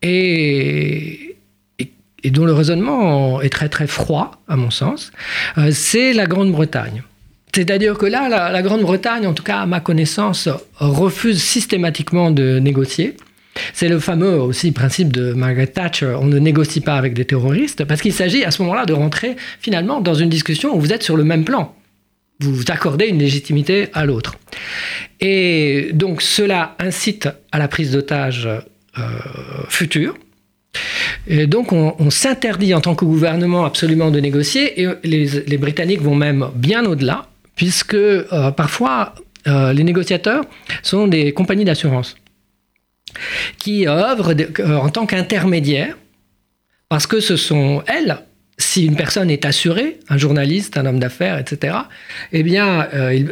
et, 0.03 1.37
et, 1.79 2.31
dont 2.31 2.45
le 2.45 2.53
raisonnement 2.53 3.41
est 3.41 3.51
très 3.51 3.69
très 3.69 3.87
froid, 3.87 4.43
à 4.49 4.57
mon 4.57 4.71
sens, 4.71 5.13
euh, 5.59 5.71
c'est 5.73 6.13
la 6.13 6.27
Grande-Bretagne. 6.27 7.03
C'est-à-dire 7.55 7.97
que 7.97 8.07
là, 8.07 8.29
la, 8.29 8.63
Grande-Bretagne, 8.63 9.29
en 9.29 9.33
tout 9.33 9.45
cas 9.45 9.61
à 9.61 9.67
ma 9.67 9.79
connaissance, 9.79 10.49
refuse 10.75 11.41
systématiquement 11.41 12.33
de 12.33 12.59
négocier. 12.59 13.17
C'est 13.73 13.89
le 13.89 14.01
fameux 14.01 14.41
aussi 14.41 14.73
principe 14.73 15.13
de 15.13 15.33
Margaret 15.35 15.69
Thatcher, 15.69 16.17
on 16.21 16.27
ne 16.27 16.41
négocie 16.41 16.81
pas 16.81 16.97
avec 16.97 17.15
des 17.15 17.25
terroristes, 17.25 17.85
parce 17.85 18.03
qu'il 18.03 18.13
s'agit 18.13 18.43
à 18.45 18.51
ce 18.51 18.61
moment-là 18.63 18.87
de 18.87 18.93
rentrer 18.93 19.37
finalement 19.61 20.01
dans 20.01 20.15
une 20.15 20.29
discussion 20.29 20.75
où 20.75 20.81
vous 20.81 20.93
êtes 20.93 21.05
sur 21.05 21.17
le 21.17 21.23
même 21.23 21.45
plan. 21.45 21.77
Vous 22.41 22.65
accordez 22.67 23.07
une 23.07 23.21
légitimité 23.21 23.87
à 23.93 24.05
l'autre. 24.05 24.35
Et 25.21 25.91
donc 25.93 26.23
cela 26.23 26.75
incite 26.81 27.29
à 27.53 27.61
la 27.61 27.69
prise 27.69 27.93
d'otages 27.93 28.49
euh, 28.49 29.03
future. 29.69 30.17
Et 31.29 31.47
donc 31.47 31.73
on, 31.73 32.11
s'interdit 32.11 32.75
en 32.75 32.81
tant 32.81 32.97
que 32.97 33.05
gouvernement 33.05 33.65
absolument 33.65 34.11
de 34.11 34.19
négocier, 34.19 34.83
et 34.83 34.89
les 35.05 35.59
Britanniques 35.59 36.03
vont 36.03 36.17
même 36.17 36.49
bien 36.57 36.85
au-delà 36.85 37.29
puisque 37.57 37.95
euh, 37.95 38.51
parfois 38.51 39.15
euh, 39.47 39.73
les 39.73 39.85
négociateurs 39.85 40.45
sont 40.83 41.07
des 41.07 41.33
compagnies 41.33 41.65
d'assurance 41.65 42.17
qui 43.59 43.87
œuvrent 43.87 44.35
euh, 44.61 44.77
en 44.77 44.89
tant 44.89 45.07
qu'intermédiaires, 45.07 45.97
parce 46.89 47.07
que 47.07 47.21
ce 47.21 47.37
sont 47.37 47.83
elles 47.87 48.19
si 48.57 48.87
une 48.87 48.95
personne 48.95 49.33
est 49.33 49.47
assurée, 49.47 49.99
un 50.09 50.17
journaliste, 50.17 50.77
un 50.77 50.87
homme 50.87 51.01
d'affaires, 51.01 51.39
etc., 51.39 51.77
eh 52.33 52.45
bien, 52.45 52.89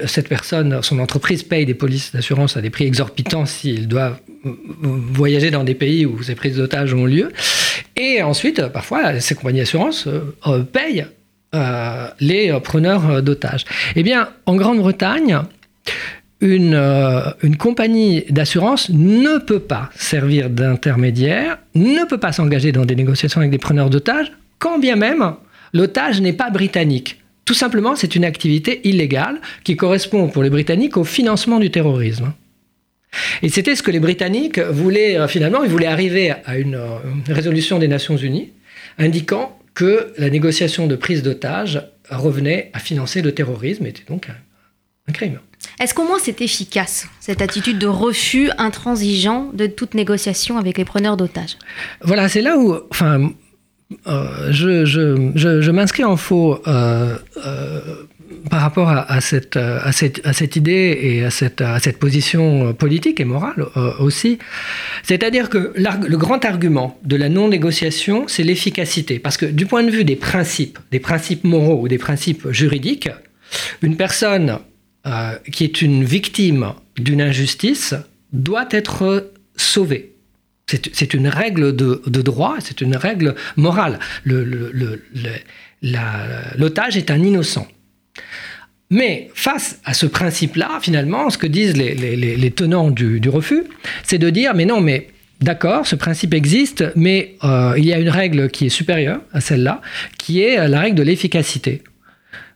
cette 0.07 0.29
personne, 0.29 0.83
son 0.83 0.99
entreprise 0.99 1.45
paye 1.45 1.65
des 1.65 1.75
polices 1.75 2.11
d'assurance 2.11 2.57
à 2.57 2.61
des 2.61 2.71
prix 2.71 2.87
exorbitants 2.87 3.47
s'il 3.47 3.87
doit 3.87 4.19
voyager 4.43 5.53
dans 5.53 5.63
des 5.63 5.77
pays 5.77 6.07
où 6.07 6.21
ces 6.25 6.35
prises 6.35 6.57
d'otages 6.57 6.93
ont 6.93 7.05
lieu. 7.05 7.33
Et 7.95 8.21
ensuite, 8.21 8.67
parfois, 8.67 9.21
ces 9.21 9.37
compagnies 9.37 9.61
d'assurance 9.61 10.09
payent 10.73 11.07
euh, 11.55 12.09
les 12.21 12.53
preneurs 12.63 13.23
d'otages. 13.23 13.65
Eh 13.97 14.03
bien, 14.03 14.29
en 14.47 14.57
Grande-Bretagne, 14.57 15.43
une, 16.43 16.75
euh, 16.75 17.21
compagnie 17.59 18.25
d'assurance 18.29 18.91
ne 18.91 19.39
peut 19.39 19.61
pas 19.61 19.91
servir 19.95 20.51
d'intermédiaire, 20.51 21.59
ne 21.75 22.05
peut 22.05 22.19
pas 22.19 22.33
s'engager 22.33 22.73
dans 22.73 22.85
des 22.85 22.97
négociations 22.97 23.41
avec 23.41 23.53
des 23.53 23.59
preneurs 23.59 23.91
d'otages, 23.91 24.33
quand 24.59 24.79
bien 24.79 24.97
même 24.97 25.35
l'otage 25.73 26.21
n'est 26.21 26.33
pas 26.33 26.51
britannique. 26.51 27.21
Tout 27.45 27.55
simplement, 27.55 27.97
c'est 27.97 28.17
une 28.17 28.25
activité 28.25 28.81
illégale 28.89 29.41
qui 29.65 29.77
correspond 29.77 30.29
pour 30.29 30.43
les 30.43 30.51
Britanniques 30.51 30.97
au 30.97 31.05
financement 31.05 31.59
du 31.61 31.71
terrorisme. 31.71 32.33
Et 33.43 33.49
c'était 33.49 33.77
ce 33.77 33.83
que 33.83 33.91
les 33.91 34.01
Britanniques 34.01 34.59
voulaient, 34.59 35.19
euh, 35.19 35.29
finalement, 35.29 35.63
ils 35.63 35.71
voulaient 35.71 35.87
arriver 35.87 36.33
à 36.45 36.59
une 36.59 36.79
résolution 37.29 37.79
des 37.79 37.89
Nations 37.89 38.17
Unies 38.17 38.51
indiquant 38.99 39.59
que 39.75 40.13
la 40.19 40.31
négociation 40.31 40.87
de 40.87 40.97
prise 40.97 41.23
d'otages 41.23 41.83
revenait 42.11 42.71
à 42.73 42.79
financer 42.79 43.23
le 43.23 43.33
terrorisme, 43.33 43.87
était 43.87 44.05
donc 44.09 44.29
un, 44.29 45.13
crime. 45.13 45.41
Est-ce 45.79 45.95
qu'au 45.95 46.05
moins 46.05 46.19
c'est 46.19 46.41
efficace, 46.41 47.07
cette 47.21 47.43
attitude 47.43 47.79
de 47.79 47.87
refus 47.87 48.51
intransigeant 48.59 49.51
de 49.53 49.67
toute 49.67 49.95
négociation 49.95 50.59
avec 50.59 50.79
les 50.79 50.85
preneurs 50.85 51.17
d'otages? 51.17 51.57
Voilà, 52.03 52.29
c'est 52.29 52.41
là 52.41 52.57
où, 52.57 52.75
enfin, 52.91 53.31
euh, 54.07 54.51
je, 54.51 54.85
je, 54.85 55.71
m'inscris 55.71 56.05
en 56.05 56.17
faux 56.17 56.61
euh, 56.67 57.17
euh, 57.47 57.81
par 58.51 58.61
rapport 58.61 58.89
à, 58.91 59.21
cette, 59.21 59.57
à, 59.57 59.93
cette, 59.93 60.57
idée 60.57 60.99
et 61.01 61.25
à 61.25 61.31
cette, 61.31 61.99
position 61.99 62.75
politique 62.75 63.21
et 63.21 63.25
morale 63.25 63.67
euh, 63.77 63.93
aussi. 63.99 64.39
C'est-à-dire 65.03 65.49
que 65.49 65.73
le 65.77 66.17
grand 66.17 66.45
argument 66.45 66.99
de 67.05 67.17
la 67.17 67.29
non-négociation, 67.29 68.27
c'est 68.29 68.43
l'efficacité. 68.43 69.19
Parce 69.19 69.37
que 69.37 69.47
du 69.47 69.67
point 69.67 69.83
de 69.83 69.91
vue 69.91 70.05
des 70.05 70.17
principes, 70.17 70.79
des 70.91 71.01
principes 71.01 71.45
moraux 71.45 71.81
ou 71.81 71.89
des 71.89 71.99
principes 71.99 72.51
juridiques, 72.51 73.11
une 73.83 73.97
personne 73.97 74.59
euh, 75.07 75.35
qui 75.51 75.65
est 75.65 75.83
une 75.83 76.05
victime 76.05 76.73
d'une 76.97 77.21
injustice 77.21 77.95
doit 78.33 78.69
être 78.71 79.31
sauvée. 79.57 80.13
C'est 80.67 81.13
une 81.13 81.29
règle 81.29 81.77
de 81.77 82.23
droit, 82.23 82.57
c'est 82.61 82.81
une 82.81 82.97
règle 82.97 83.35
morale. 83.57 83.99
L'otage 85.83 86.97
est 86.97 87.11
un 87.11 87.23
innocent. 87.23 87.67
Mais 88.91 89.31
face 89.35 89.81
à 89.85 89.95
ce 89.95 90.07
principe-là, 90.07 90.79
finalement, 90.83 91.31
ce 91.31 91.39
que 91.39 91.47
disent 91.47 91.77
les, 91.77 92.51
tenants 92.51 92.91
du, 92.91 93.21
refus, 93.29 93.65
c'est 94.05 94.19
de 94.19 94.31
dire, 94.31 94.55
mais 94.55 94.65
non, 94.65 94.81
mais 94.81 95.09
D'accord, 95.41 95.89
ce 95.89 95.97
principe 95.97 96.35
existe, 96.35 96.85
mais 96.95 97.35
euh, 97.43 97.75
il 97.77 97.85
y 97.85 97.93
a 97.93 97.99
une 97.99 98.09
règle 98.09 98.49
qui 98.49 98.67
est 98.67 98.69
supérieure 98.69 99.23
à 99.33 99.41
celle-là, 99.41 99.81
qui 100.17 100.41
est 100.41 100.69
la 100.69 100.79
règle 100.79 100.97
de 100.97 101.03
l'efficacité. 101.03 101.83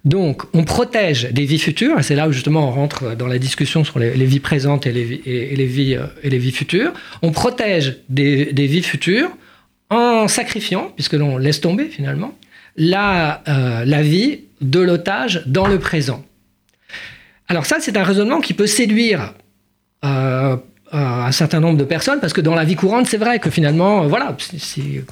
Donc, 0.06 0.44
on 0.54 0.62
protège 0.62 1.32
des 1.32 1.44
vies 1.46 1.58
futures, 1.58 1.98
et 1.98 2.04
c'est 2.04 2.14
là 2.14 2.28
où 2.28 2.32
justement 2.32 2.68
on 2.68 2.70
rentre 2.70 3.16
dans 3.16 3.26
la 3.26 3.40
discussion 3.40 3.82
sur 3.82 3.98
les, 3.98 4.12
vies 4.12 4.38
présentes 4.38 4.86
et 4.86 4.92
les, 4.92 5.02
vies, 5.02 5.96
euh, 5.96 6.06
et 6.22 6.30
les 6.30 6.38
vies 6.38 6.52
futures. 6.52 6.92
On 7.22 7.32
protège 7.32 7.96
des, 8.08 8.44
vies 8.54 8.84
futures 8.84 9.30
en 9.90 10.28
sacrifiant, 10.28 10.92
puisque 10.94 11.14
l'on 11.14 11.38
laisse 11.38 11.60
tomber 11.60 11.86
finalement, 11.86 12.38
la, 12.76 13.42
euh, 13.48 13.84
la 13.84 14.02
vie 14.02 14.40
de 14.60 14.80
l'otage 14.80 15.42
dans 15.46 15.66
le 15.66 15.78
présent. 15.78 16.24
Alors 17.48 17.66
ça, 17.66 17.76
c'est 17.80 17.96
un 17.96 18.02
raisonnement 18.02 18.40
qui 18.40 18.54
peut 18.54 18.66
séduire 18.66 19.32
euh, 20.94 21.26
un 21.26 21.32
certain 21.32 21.58
nombre 21.58 21.76
de 21.76 21.84
personnes, 21.84 22.20
parce 22.20 22.32
que 22.32 22.40
dans 22.40 22.54
la 22.54 22.64
vie 22.64 22.76
courante, 22.76 23.06
c'est 23.08 23.16
vrai 23.16 23.40
que 23.40 23.50
finalement, 23.50 24.04
euh, 24.04 24.06
voilà, 24.06 24.36
c'est 24.56 25.04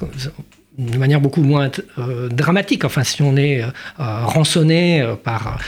de 0.77 0.97
manière 0.97 1.19
beaucoup 1.19 1.41
moins 1.41 1.69
euh, 1.97 2.29
dramatique. 2.29 2.85
Enfin, 2.85 3.03
si 3.03 3.21
on 3.21 3.35
est 3.35 3.63
rançonné 3.97 5.05
par, 5.23 5.59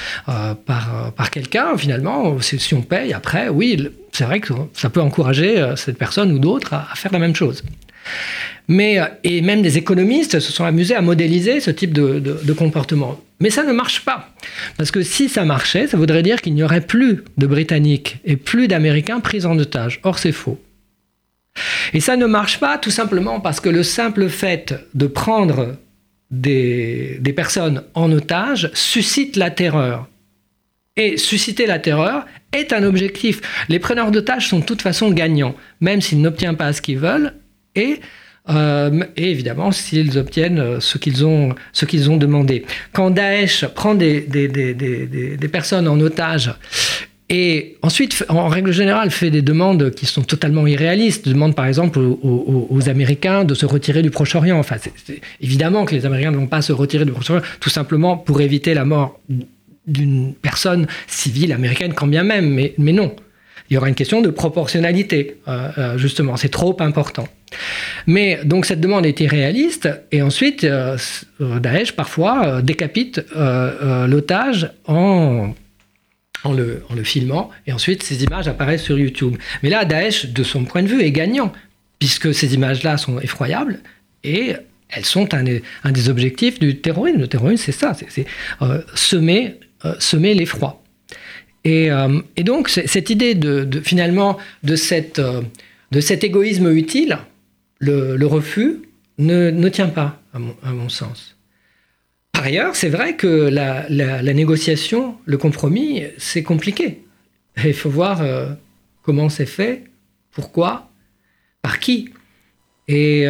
par, 0.66 1.12
par 1.16 1.30
quelqu'un, 1.30 1.78
finalement, 1.78 2.40
si 2.42 2.74
on 2.74 2.82
paye 2.82 3.14
après, 3.14 3.50
oui, 3.50 3.90
c'est 4.14 4.24
vrai 4.24 4.40
que 4.40 4.54
ça 4.74 4.90
peut 4.90 5.02
encourager 5.02 5.74
cette 5.76 5.98
personne 5.98 6.32
ou 6.32 6.40
d'autres 6.40 6.74
à, 6.74 6.88
faire 6.96 7.12
la 7.12 7.20
même 7.20 7.36
chose. 7.36 7.64
Mais, 8.68 9.00
et 9.24 9.42
même 9.42 9.62
des 9.62 9.78
économistes 9.78 10.40
se 10.40 10.52
sont 10.52 10.66
amusés 10.66 10.96
à 10.96 11.02
modéliser 11.02 11.60
ce 11.62 11.72
type 11.72 11.94
de 11.94 12.54
comportement. 12.54 13.20
Mais 13.40 13.50
ça 13.50 13.64
ne 13.64 13.72
marche 13.72 14.04
pas. 14.04 14.30
Parce 14.78 14.92
que 14.92 15.04
si 15.04 15.30
ça 15.30 15.46
marchait, 15.46 15.88
ça 15.88 15.98
voudrait 15.98 16.24
dire 16.24 16.42
qu'il 16.42 16.54
n'y 16.54 16.64
aurait 16.64 16.82
plus 16.82 17.24
de 17.38 17.48
Britanniques 17.48 18.18
et 18.26 18.36
plus 18.36 18.68
d'Américains 18.68 19.20
pris 19.20 19.46
en 19.46 19.58
otage. 19.60 20.00
Or, 20.04 20.18
c'est 20.18 20.32
faux. 20.32 20.60
Et 21.94 22.00
ça 22.00 22.18
ne 22.18 22.26
marche 22.26 22.60
pas 22.60 22.78
tout 22.78 22.92
simplement 22.92 23.40
parce 23.40 23.60
que 23.60 23.70
le 23.70 23.84
simple 23.84 24.30
fait 24.30 24.76
de 24.94 25.08
prendre 25.08 25.78
des, 26.32 27.20
personnes 27.36 27.84
en 27.94 28.12
otage 28.12 28.72
suscite 28.74 29.36
la 29.36 29.52
terreur. 29.52 30.08
Et 30.96 31.18
susciter 31.18 31.68
la 31.68 31.78
terreur 31.78 32.26
est 32.54 32.74
un 32.74 32.84
objectif. 32.84 33.42
Les 33.70 33.78
preneurs 33.78 34.10
d'otages 34.10 34.50
sont 34.50 34.60
de 34.60 34.66
toute 34.66 34.82
façon 34.82 35.12
gagnants, 35.12 35.56
même 35.80 36.02
s'ils 36.02 36.22
n'obtiennent 36.22 36.58
pas 36.58 36.74
ce 36.74 36.82
qu'ils 36.82 36.98
veulent. 36.98 37.34
Et 37.78 38.02
euh, 38.50 39.04
et 39.18 39.30
évidemment 39.32 39.72
s'ils 39.72 40.18
obtiennent 40.18 40.60
euh, 40.60 40.80
ce 40.80 40.98
qu'ils 40.98 41.26
ont, 41.26 42.18
demandé. 42.18 42.66
Quand 42.94 43.12
Daesh 43.12 43.66
prend 43.66 43.94
des, 43.94 44.22
personnes 45.52 45.88
en 45.88 46.00
otage 46.00 46.54
et 47.30 47.76
ensuite, 47.82 48.26
en 48.30 48.48
règle 48.48 48.72
générale, 48.72 49.12
fait 49.12 49.30
des 49.30 49.42
demandes 49.42 49.92
qui 49.92 50.06
sont 50.06 50.22
totalement 50.22 50.66
irréalistes. 50.66 51.28
Demande 51.28 51.56
par 51.56 51.66
exemple 51.66 52.00
aux, 52.00 52.90
Américains 52.90 53.44
de 53.44 53.54
se 53.54 53.66
retirer 53.66 54.02
du 54.02 54.12
Proche-Orient. 54.12 54.58
Enfin, 54.58 54.78
évidemment 55.42 55.84
que 55.84 55.94
les 55.94 56.06
Américains 56.06 56.32
ne 56.32 56.38
vont 56.38 56.48
pas 56.48 56.62
se 56.62 56.72
retirer 56.72 57.04
du 57.04 57.12
Proche-Orient, 57.12 57.44
tout 57.60 57.70
simplement 57.70 58.16
pour 58.16 58.40
éviter 58.40 58.74
la 58.74 58.86
mort 58.86 59.20
d'une 59.88 60.36
personne 60.36 60.88
civile 61.08 61.52
américaine, 61.52 61.94
quand 61.94 62.08
bien 62.08 62.24
même. 62.24 62.50
Mais, 62.50 62.74
mais 62.78 62.94
non, 62.94 63.14
il 63.70 63.74
y 63.74 63.78
aura 63.78 63.90
une 63.90 63.96
question 63.96 64.22
de 64.22 64.30
proportionnalité, 64.30 65.42
euh, 65.50 65.98
justement. 65.98 66.38
C'est 66.38 66.48
trop 66.48 66.78
important. 66.80 67.28
Mais 68.08 68.40
donc 68.44 68.66
cette 68.66 68.82
demande 68.82 69.06
est 69.06 69.20
irréaliste 69.20 69.90
et 70.12 70.22
ensuite 70.22 70.64
euh, 70.64 70.98
Daesh 71.40 71.94
parfois 71.94 72.46
euh, 72.46 72.62
décapite 72.62 73.26
euh, 73.36 74.06
l'otage 74.08 74.72
en, 74.86 75.54
en, 76.44 76.54
le, 76.54 76.84
en 76.90 76.96
le 76.96 77.04
filmant 77.04 77.50
et 77.66 77.74
ensuite 77.74 78.04
ces 78.04 78.24
images 78.24 78.48
apparaissent 78.48 78.84
sur 78.84 79.00
YouTube. 79.00 79.38
Mais 79.64 79.70
là 79.70 79.86
Daesh 79.86 80.28
de 80.28 80.44
son 80.44 80.66
point 80.66 80.84
de 80.84 80.88
vue 80.88 81.02
est 81.02 81.12
gagnant 81.12 81.52
puisque 82.00 82.34
ces 82.34 82.54
images-là 82.54 82.98
sont 82.98 83.20
effroyables 83.20 83.80
et 84.24 84.56
elles 84.90 85.06
sont 85.06 85.34
un, 85.34 85.44
des 85.44 86.10
objectifs 86.10 86.60
du 86.60 86.78
terrorisme. 86.78 87.20
Le 87.20 87.28
terrorisme, 87.28 87.64
c'est 87.66 87.72
ça, 87.72 87.94
c'est 87.94 88.26
euh, 88.62 88.82
semer, 88.96 89.56
euh, 89.86 89.96
semer 90.00 90.34
l'effroi. 90.34 90.82
Et, 91.64 91.92
euh, 91.92 92.22
et, 92.38 92.44
donc, 92.44 92.70
cette 92.70 93.10
idée 93.10 93.36
de, 93.36 93.68
finalement 93.82 94.38
de, 94.64 94.76
cette, 94.76 95.20
de 95.20 96.00
cet 96.00 96.24
égoïsme 96.24 96.72
utile, 96.72 97.18
le, 97.80 98.26
refus, 98.26 98.82
ne, 99.18 99.70
tient 99.70 99.90
pas, 99.90 100.22
à 100.34 100.40
mon, 100.72 100.90
sens. 100.90 101.38
Par 102.32 102.44
ailleurs, 102.44 102.76
c'est 102.76 102.90
vrai 102.90 103.16
que 103.16 103.28
la, 103.50 104.34
négociation, 104.34 105.18
le 105.26 105.38
compromis, 105.38 106.04
c'est 106.18 106.44
compliqué. 106.44 107.04
Il 107.64 107.74
faut 107.74 107.90
voir 107.90 108.22
comment 109.02 109.30
c'est 109.30 109.46
fait, 109.46 109.86
pourquoi, 110.32 110.90
par 111.62 111.80
qui. 111.80 112.10
Et, 112.88 113.28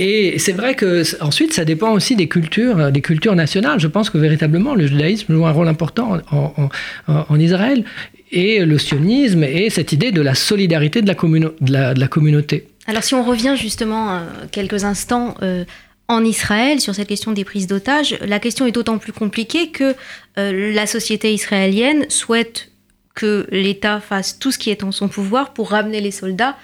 et 0.00 0.38
c'est 0.38 0.52
vrai 0.52 0.76
que 0.76 1.02
ensuite, 1.20 1.52
ça 1.52 1.64
dépend 1.64 1.92
aussi 1.92 2.14
des 2.14 2.28
cultures, 2.28 2.78
euh, 2.78 2.90
des 2.92 3.00
cultures 3.00 3.34
nationales. 3.34 3.80
Je 3.80 3.88
pense 3.88 4.10
que 4.10 4.16
véritablement, 4.16 4.76
le 4.76 4.86
judaïsme 4.86 5.34
joue 5.34 5.44
un 5.44 5.50
rôle 5.50 5.66
important 5.66 6.18
en, 6.30 7.40
Israël 7.40 7.84
et 8.30 8.64
le 8.64 8.78
sionisme 8.78 9.42
et 9.42 9.70
cette 9.70 9.92
idée 9.92 10.12
de 10.12 10.20
la 10.20 10.34
solidarité 10.34 11.02
de 11.02 11.08
la, 11.08 12.08
communauté. 12.08 12.68
Alors 12.88 13.04
si 13.04 13.14
on 13.14 13.22
revient 13.22 13.54
justement 13.54 14.16
euh, 14.16 14.20
quelques 14.50 14.84
instants 14.84 15.34
euh, 15.42 15.66
en 16.08 16.24
Israël 16.24 16.80
sur 16.80 16.94
cette 16.94 17.06
question 17.06 17.32
des 17.32 17.44
prises 17.44 17.66
d'otages, 17.66 18.16
la 18.22 18.40
question 18.40 18.64
est 18.64 18.72
d'autant 18.72 18.96
plus 18.96 19.12
compliquée 19.12 19.70
que 19.70 19.94
la 20.36 20.86
société 20.86 21.34
israélienne 21.34 22.08
souhaite 22.08 22.70
que 23.14 23.46
l'État 23.50 24.00
fasse 24.00 24.38
tout 24.38 24.50
ce 24.50 24.58
qui 24.58 24.70
est 24.70 24.84
en 24.84 24.90
son 24.90 25.08
pouvoir 25.08 25.52
pour 25.52 25.70
ramener 25.70 26.00
les 26.00 26.10
soldats 26.10 26.56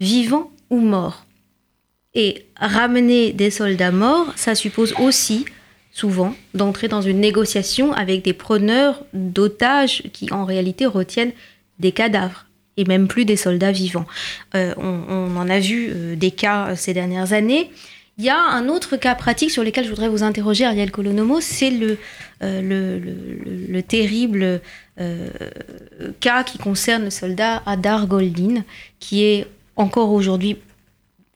vivants 0.00 0.50
ou 0.70 0.80
morts. 0.80 1.26
Et 2.14 2.46
ramener 2.56 3.32
des 3.32 3.50
soldats 3.50 3.90
morts, 3.90 4.32
ça 4.36 4.54
suppose 4.54 4.94
aussi, 4.98 5.44
souvent, 5.92 6.34
d'entrer 6.54 6.88
dans 6.88 7.02
une 7.02 7.20
négociation 7.20 7.92
avec 7.92 8.24
des 8.24 8.32
preneurs 8.32 9.04
d'otages 9.12 10.04
qui, 10.14 10.32
en 10.32 10.46
réalité, 10.46 10.86
retiennent 10.86 11.32
des 11.78 11.92
cadavres 11.92 12.47
et 12.78 12.84
même 12.84 13.08
plus 13.08 13.26
des 13.26 13.36
soldats 13.36 13.72
vivants. 13.72 14.06
Euh, 14.54 14.72
on, 14.78 15.36
en 15.36 15.50
a 15.50 15.58
vu 15.58 15.90
euh, 15.90 16.16
des 16.16 16.30
cas 16.30 16.68
euh, 16.68 16.76
ces 16.76 16.94
dernières 16.94 17.34
années. 17.34 17.70
Il 18.16 18.24
y 18.24 18.30
a 18.30 18.38
un 18.38 18.68
autre 18.68 18.96
cas 18.96 19.14
pratique 19.14 19.50
sur 19.50 19.62
lequel 19.62 19.84
je 19.84 19.90
voudrais 19.90 20.08
vous 20.08 20.22
interroger, 20.22 20.64
Ariel 20.64 20.90
Colonomo, 20.90 21.40
c'est 21.40 21.70
le, 21.70 21.98
le, 22.40 23.80
terrible 23.80 24.60
cas 26.18 26.42
qui 26.42 26.58
concerne 26.58 27.04
le 27.04 27.10
soldat 27.10 27.62
Adar 27.64 28.08
Goldin, 28.08 28.64
qui 28.98 29.22
est 29.22 29.46
encore 29.76 30.10
aujourd'hui 30.10 30.56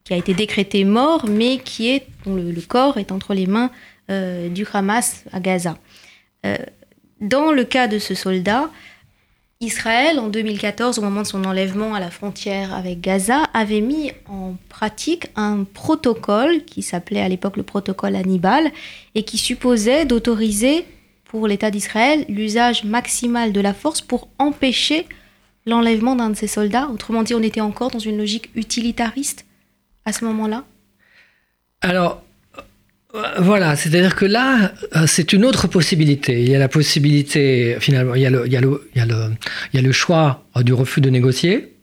qui 0.03 0.13
a 0.13 0.17
été 0.17 0.35
décrété 0.35 0.83
mort, 0.83 1.27
mais 1.29 1.59
qui 1.59 1.89
est, 1.89 2.05
dont 2.27 2.35
le, 2.35 2.61
corps 2.63 2.99
est 2.99 3.13
entre 3.13 3.33
les 3.33 3.47
mains 3.47 3.71
du 4.09 4.67
Hamas 4.73 5.23
à 5.33 5.39
Gaza. 5.39 5.79
Dans 7.21 7.53
le 7.53 7.63
cas 7.63 7.87
de 7.87 8.01
ce 8.01 8.17
soldat, 8.17 8.69
Israël, 9.62 10.19
en 10.19 10.28
2014, 10.28 10.99
au 10.99 11.02
moment 11.02 11.23
de 11.23 11.26
son 11.26 11.45
enlèvement 11.45 11.95
à 11.95 12.00
la 12.00 12.11
frontière 12.11 12.75
avec 12.75 13.00
Gaza, 13.00 13.45
avait 13.54 13.81
mis 13.81 14.11
en 14.28 14.57
pratique 14.69 15.28
un 15.37 15.62
protocole 15.62 16.64
qui 16.64 16.83
s'appelait 16.83 17.21
à 17.21 17.28
l'époque 17.28 17.57
le 17.57 17.62
protocole 17.62 18.16
Hannibal 18.16 18.73
et 19.14 19.23
qui 19.23 19.38
supposait 19.38 20.04
d'autoriser 20.04 20.85
pour 21.25 21.47
l'État 21.47 21.71
d'Israël 21.71 22.25
l'usage 22.28 22.83
maximal 22.83 23.52
de 23.52 23.61
la 23.61 23.73
force 23.73 24.00
pour 24.00 24.28
empêcher 24.38 25.07
l'enlèvement 25.64 26.16
d'un 26.16 26.31
de 26.31 26.37
ses 26.37 26.49
soldats. 26.49 26.88
Autrement 26.88 27.23
dit, 27.23 27.35
on 27.35 27.42
était 27.42 27.61
encore 27.61 27.92
dans 27.92 28.00
une 28.00 28.19
logique 28.19 28.50
utilitariste 28.57 29.47
à 30.04 30.12
ce 30.12 30.25
moment-là? 30.25 30.64
Voilà, 33.38 33.76
c'est-à-dire 33.76 34.16
que 34.16 34.25
là, 34.25 34.73
euh, 34.97 35.07
c'est 35.07 35.33
une 35.35 35.45
autre 35.45 35.66
possibilité. 35.66 36.42
Il 36.42 36.49
y 36.49 36.54
a 36.54 36.59
la 36.59 36.69
possibilité, 36.69 37.76
finalement, 37.78 38.14
il 38.14 38.23
y 38.23 38.26
a 38.26 38.31
le, 38.31 39.92
choix 39.92 40.45
euh, 40.57 40.62
du 40.62 40.73
refus 40.73 41.02
de 41.02 41.10
négocier, 41.10 41.75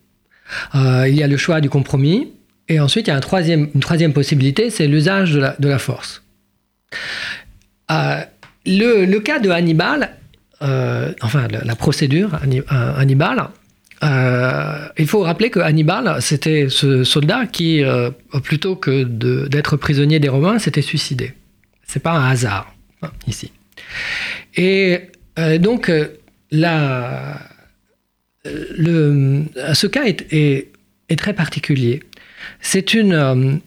il 0.73 1.13
y 1.13 1.21
a 1.21 1.27
le 1.27 1.37
choix 1.37 1.61
du 1.61 1.69
compromis, 1.69 2.31
et 2.67 2.79
ensuite 2.79 3.07
il 3.07 3.11
y 3.11 3.13
a 3.13 3.17
une 3.17 3.79
troisième 3.79 4.13
possibilité, 4.13 4.71
c'est 4.71 4.87
l'usage 4.87 5.33
de 5.33 5.67
la, 5.67 5.79
force. 5.79 6.23
le, 8.65 9.17
cas 9.19 9.37
de 9.37 9.49
Hannibal, 9.51 10.15
enfin 10.59 11.47
la 11.51 11.75
procédure 11.75 12.39
Hannibal, 12.71 13.49
euh, 14.03 14.87
il 14.97 15.07
faut 15.07 15.21
rappeler 15.21 15.49
que 15.49 15.59
Hannibal, 15.59 16.21
c'était 16.21 16.67
ce 16.69 17.03
soldat 17.03 17.45
qui, 17.47 17.83
euh, 17.83 18.11
plutôt 18.43 18.75
que 18.75 19.03
d'être 19.03 19.77
prisonnier 19.77 20.19
des 20.19 20.29
Romains, 20.29 20.59
s'était 20.59 20.81
suicidé. 20.81 21.33
C'est 21.85 22.01
pas 22.01 22.13
un 22.13 22.29
hasard 22.29 22.73
hein, 23.01 23.11
ici. 23.27 23.51
Et 24.55 24.99
euh, 25.37 25.57
donc 25.57 25.91
là, 26.51 27.39
le, 28.45 29.43
ce 29.73 29.87
cas 29.87 30.03
est, 30.05 30.71
très 31.17 31.33
particulier. 31.33 32.01
C'est 32.61 32.93
une, 32.93 33.61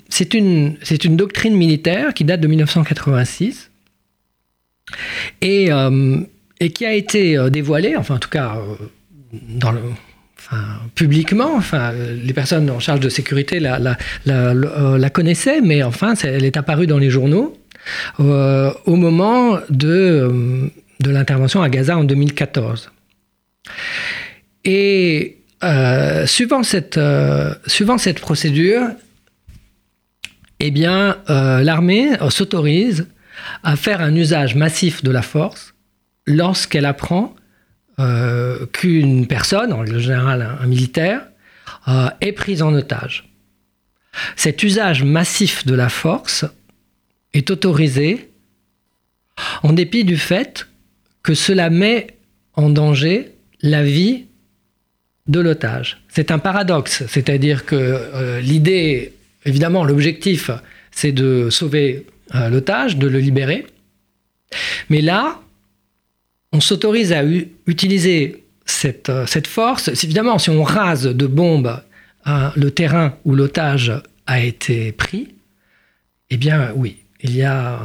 doctrine 1.11 1.55
militaire 1.55 2.15
qui 2.15 2.25
date 2.25 2.41
de 2.41 2.49
1986 2.49 3.71
et, 5.41 5.69
et 6.61 6.71
qui 6.71 6.87
a 6.87 6.93
été 6.95 7.51
dévoilée, 7.51 7.97
enfin 7.97 8.17
en 8.17 8.19
tout 8.19 8.29
cas 8.31 8.57
dans 9.33 9.73
le, 9.73 9.81
publiquement. 10.95 11.55
Enfin, 11.57 11.93
les 11.93 12.33
personnes 12.33 12.71
en 12.71 12.81
charge 12.81 13.01
de 13.01 13.09
sécurité 13.09 13.61
la, 13.61 13.97
euh, 14.29 15.09
connaissaient, 15.09 15.61
mais 15.61 15.83
enfin, 15.83 16.15
elle 16.23 16.45
est 16.45 16.57
apparue 16.57 16.87
dans 16.87 16.99
les 16.99 17.11
journaux 17.11 17.57
euh, 18.21 18.73
au 18.87 18.97
moment 18.97 19.59
de, 19.71 19.89
euh, 19.89 20.69
de 21.01 21.11
l'intervention 21.11 21.63
à 21.63 21.69
Gaza 21.69 21.97
en 21.97 22.05
2014. 22.05 22.91
Et 24.65 25.39
suivant, 26.27 26.63
cette, 26.63 26.99
suivant 27.67 27.99
cette 27.99 28.21
procédure, 28.21 28.83
eh 30.59 30.71
bien, 30.71 31.19
l'armée 31.29 32.11
s'autorise 32.31 33.07
à 33.63 33.77
faire 33.77 34.01
un 34.01 34.15
usage 34.15 34.57
massif 34.57 35.05
de 35.05 35.11
la 35.11 35.23
force 35.23 35.75
lorsqu'elle 36.27 36.85
apprend 36.85 37.35
euh, 37.99 38.65
qu'une 38.73 39.27
personne, 39.27 39.73
en 39.73 39.85
général 39.85 40.57
un, 40.61 40.67
militaire, 40.67 41.27
euh, 41.89 42.09
est 42.23 42.33
prise 42.33 42.63
en 42.63 42.73
otage. 42.73 43.31
Cet 44.35 44.63
usage 44.63 45.05
massif 45.05 45.67
de 45.67 45.75
la 45.75 45.89
force 45.91 46.47
est 47.35 47.51
autorisé 47.51 48.31
en 49.63 49.73
dépit 49.75 50.05
du 50.05 50.17
fait 50.17 50.69
que 51.23 51.35
cela 51.35 51.69
met 51.69 52.07
en 52.55 52.71
danger 52.71 53.33
la 53.61 53.83
vie 53.83 54.25
de 55.27 55.41
l'otage. 55.41 56.03
C'est 56.09 56.31
un 56.31 56.39
paradoxe, 56.39 57.05
c'est-à-dire 57.09 57.67
que 57.67 57.77
euh, 57.77 58.41
l'idée, 58.41 59.13
évidemment, 59.45 59.85
l'objectif, 59.85 60.51
c'est 60.91 61.13
de 61.13 61.51
sauver 61.51 62.07
l'otage, 62.33 62.97
de 62.97 63.07
le 63.07 63.19
libérer. 63.19 63.67
Mais 64.89 65.03
là, 65.03 65.43
on 66.53 66.61
s'autorise 66.61 67.13
à 67.13 67.23
utiliser 67.67 68.45
cette, 68.67 69.09
euh, 69.09 69.27
force. 69.47 69.89
Évidemment, 70.05 70.39
si 70.39 70.51
on 70.51 70.63
rase 70.63 71.05
de 71.05 71.27
bombes 71.27 71.83
hein, 72.25 72.53
le 72.57 72.71
terrain 72.71 73.17
où 73.25 73.35
l'otage 73.35 73.93
a 74.27 74.41
été 74.41 74.93
pris, 74.93 75.35
eh 76.31 76.37
bien 76.37 76.73
oui, 76.77 76.99
il 77.23 77.37
y 77.37 77.43
a 77.43 77.79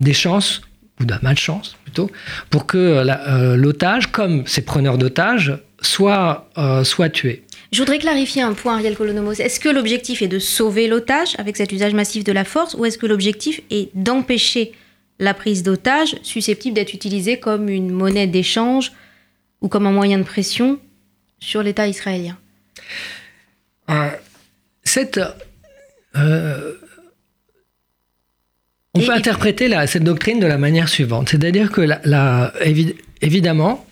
des 0.00 0.12
chances, 0.12 0.62
ou 0.98 1.04
de 1.04 1.10
la 1.10 1.18
malchance 1.22 1.76
plutôt, 1.84 2.10
pour 2.50 2.66
que 2.66 2.78
euh, 2.78 3.56
l'otage, 3.56 4.10
comme 4.10 4.46
ses 4.46 4.62
preneurs 4.62 4.98
d'otages, 4.98 5.58
soit, 5.80 6.50
euh, 6.58 6.84
soit 6.84 7.08
tué. 7.08 7.44
Je 7.72 7.78
voudrais 7.78 7.98
clarifier 7.98 8.42
un 8.42 8.52
point, 8.52 8.74
Ariel 8.74 8.96
Colonomos. 8.96 9.34
Est-ce 9.34 9.60
que 9.60 9.68
l'objectif 9.68 10.22
est 10.22 10.28
de 10.28 10.38
sauver 10.38 10.88
l'otage 10.88 11.36
avec 11.38 11.56
cet 11.56 11.70
usage 11.72 11.94
massif 11.94 12.24
de 12.24 12.32
la 12.32 12.44
force, 12.44 12.74
ou 12.74 12.84
est-ce 12.84 12.98
que 12.98 13.06
l'objectif 13.06 13.60
est 13.70 13.90
d'empêcher 13.94 14.72
la 15.20 15.34
prise 15.34 15.62
d'otage 15.62 16.16
susceptible 16.22 16.74
d'être 16.74 16.94
utilisée 16.94 17.38
comme 17.38 17.68
une 17.68 17.90
monnaie 17.90 18.26
d'échange 18.26 18.92
ou 19.60 19.68
comme 19.68 19.86
un 19.86 19.92
moyen 19.92 20.18
de 20.18 20.24
pression 20.24 20.80
sur 21.38 21.62
l'État 21.62 21.86
israélien 21.86 22.36
euh, 23.90 24.08
Cette. 24.82 25.20
Euh, 26.16 26.72
on 28.94 29.00
peut 29.00 29.12
interpréter 29.12 29.72
cette 29.86 30.02
doctrine 30.02 30.40
de 30.40 30.46
la 30.46 30.58
manière 30.58 30.88
suivante. 30.88 31.28
C'est-à-dire 31.28 31.70
que, 31.70 31.82
la, 31.82 32.52
évidemment, 33.20 33.86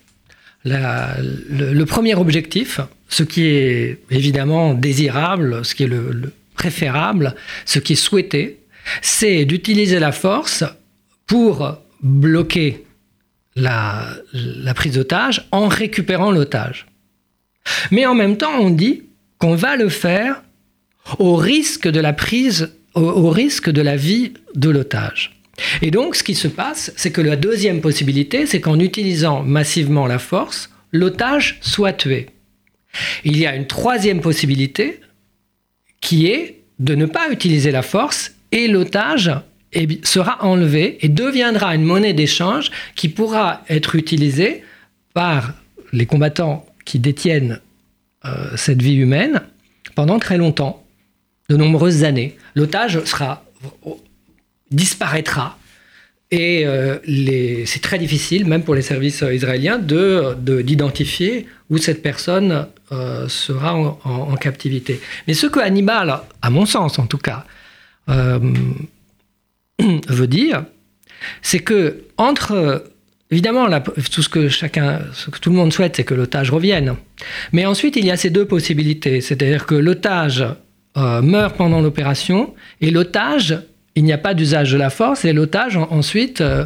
le, 0.64 1.84
premier 1.84 2.16
objectif, 2.16 2.80
ce 3.08 3.22
qui 3.22 3.46
est 3.46 4.00
évidemment 4.10 4.74
désirable, 4.74 5.64
ce 5.64 5.76
qui 5.76 5.84
est 5.84 5.88
le 5.88 6.32
préférable, 6.54 7.36
ce 7.64 7.78
qui 7.78 7.92
est 7.92 7.96
souhaité, 7.96 8.58
c'est 9.00 9.44
d'utiliser 9.44 10.00
la 10.00 10.10
force 10.10 10.64
pour 11.28 11.78
bloquer 12.02 12.84
la, 13.54 14.16
prise 14.74 14.94
d'otage 14.94 15.46
en 15.52 15.68
récupérant 15.68 16.32
l'otage. 16.32 16.86
Mais 17.92 18.06
en 18.06 18.14
même 18.14 18.36
temps, 18.36 18.58
on 18.58 18.70
dit 18.70 19.04
qu'on 19.38 19.54
va 19.54 19.76
le 19.76 19.88
faire 19.88 20.42
au 21.18 21.36
risque 21.36 21.88
de 21.88 22.00
la 22.00 22.12
prise, 22.12 22.74
au, 22.94 23.30
risque 23.30 23.70
de 23.70 23.82
la 23.82 23.96
vie 23.96 24.32
de 24.54 24.70
l'otage. 24.70 25.40
Et 25.82 25.90
donc, 25.90 26.16
ce 26.16 26.22
qui 26.22 26.34
se 26.34 26.48
passe, 26.48 26.92
c'est 26.96 27.10
que 27.10 27.20
la 27.20 27.36
deuxième 27.36 27.80
possibilité, 27.80 28.46
c'est 28.46 28.60
qu'en 28.60 28.78
utilisant 28.78 29.42
massivement 29.42 30.06
la 30.06 30.18
force, 30.18 30.70
l'otage 30.92 31.58
soit 31.60 31.92
tué. 31.92 32.26
Il 33.24 33.36
y 33.36 33.46
a 33.46 33.54
une 33.54 33.66
troisième 33.66 34.20
possibilité 34.20 35.00
qui 36.00 36.26
est 36.26 36.62
de 36.78 36.94
ne 36.94 37.06
pas 37.06 37.30
utiliser 37.30 37.70
la 37.70 37.82
force 37.82 38.32
et 38.52 38.68
l'otage 38.68 39.32
sera 40.02 40.44
enlevé 40.44 40.98
et 41.02 41.08
deviendra 41.08 41.74
une 41.74 41.84
monnaie 41.84 42.12
d'échange 42.12 42.70
qui 42.94 43.08
pourra 43.08 43.62
être 43.68 43.96
utilisée 43.96 44.62
par 45.14 45.52
les 45.92 46.06
combattants 46.06 46.66
qui 46.84 46.98
détiennent 46.98 47.60
euh, 48.24 48.56
cette 48.56 48.82
vie 48.82 48.96
humaine 48.96 49.42
pendant 49.94 50.18
très 50.18 50.38
longtemps, 50.38 50.84
de 51.48 51.56
nombreuses 51.56 52.04
années. 52.04 52.36
L'otage 52.54 53.02
sera 53.04 53.44
disparaîtra 54.70 55.58
et 56.30 56.66
euh, 56.66 56.98
c'est 57.64 57.80
très 57.80 57.98
difficile, 57.98 58.46
même 58.46 58.62
pour 58.62 58.74
les 58.74 58.82
services 58.82 59.24
israéliens, 59.32 59.78
d'identifier 59.78 61.42
de, 61.42 61.46
où 61.70 61.78
cette 61.78 62.02
personne 62.02 62.66
euh, 62.92 63.28
sera 63.28 63.74
en, 63.74 64.36
captivité. 64.36 65.00
Mais 65.26 65.34
ce 65.34 65.46
que 65.46 65.58
Hannibal, 65.58 66.20
à 66.42 66.50
mon 66.50 66.66
sens 66.66 66.98
en 66.98 67.06
tout 67.06 67.18
cas, 67.18 67.44
veut 70.08 70.26
dire, 70.26 70.64
c'est 71.42 71.60
que 71.60 72.04
entre 72.16 72.84
Évidemment, 73.30 73.68
tout 74.10 74.22
ce 74.22 74.28
que 74.28 74.48
chacun, 74.48 75.00
ce 75.12 75.28
que 75.28 75.38
tout 75.38 75.50
le 75.50 75.56
monde 75.56 75.72
souhaite, 75.72 75.96
c'est 75.96 76.04
que 76.04 76.14
l'otage 76.14 76.50
revienne. 76.50 76.96
Mais 77.52 77.66
ensuite, 77.66 77.96
il 77.96 78.06
y 78.06 78.10
a 78.10 78.16
ces 78.16 78.30
deux 78.30 78.46
possibilités, 78.46 79.20
c'est-à-dire 79.20 79.66
que 79.66 79.74
l'otage 79.74 80.46
euh, 80.96 81.20
meurt 81.20 81.54
pendant 81.54 81.82
l'opération 81.82 82.54
et 82.80 82.90
l'otage, 82.90 83.58
il 83.96 84.04
n'y 84.04 84.14
a 84.14 84.18
pas 84.18 84.32
d'usage 84.32 84.72
de 84.72 84.78
la 84.78 84.88
force 84.88 85.26
et 85.26 85.34
l'otage 85.34 85.76
ensuite 85.76 86.40
euh, 86.40 86.64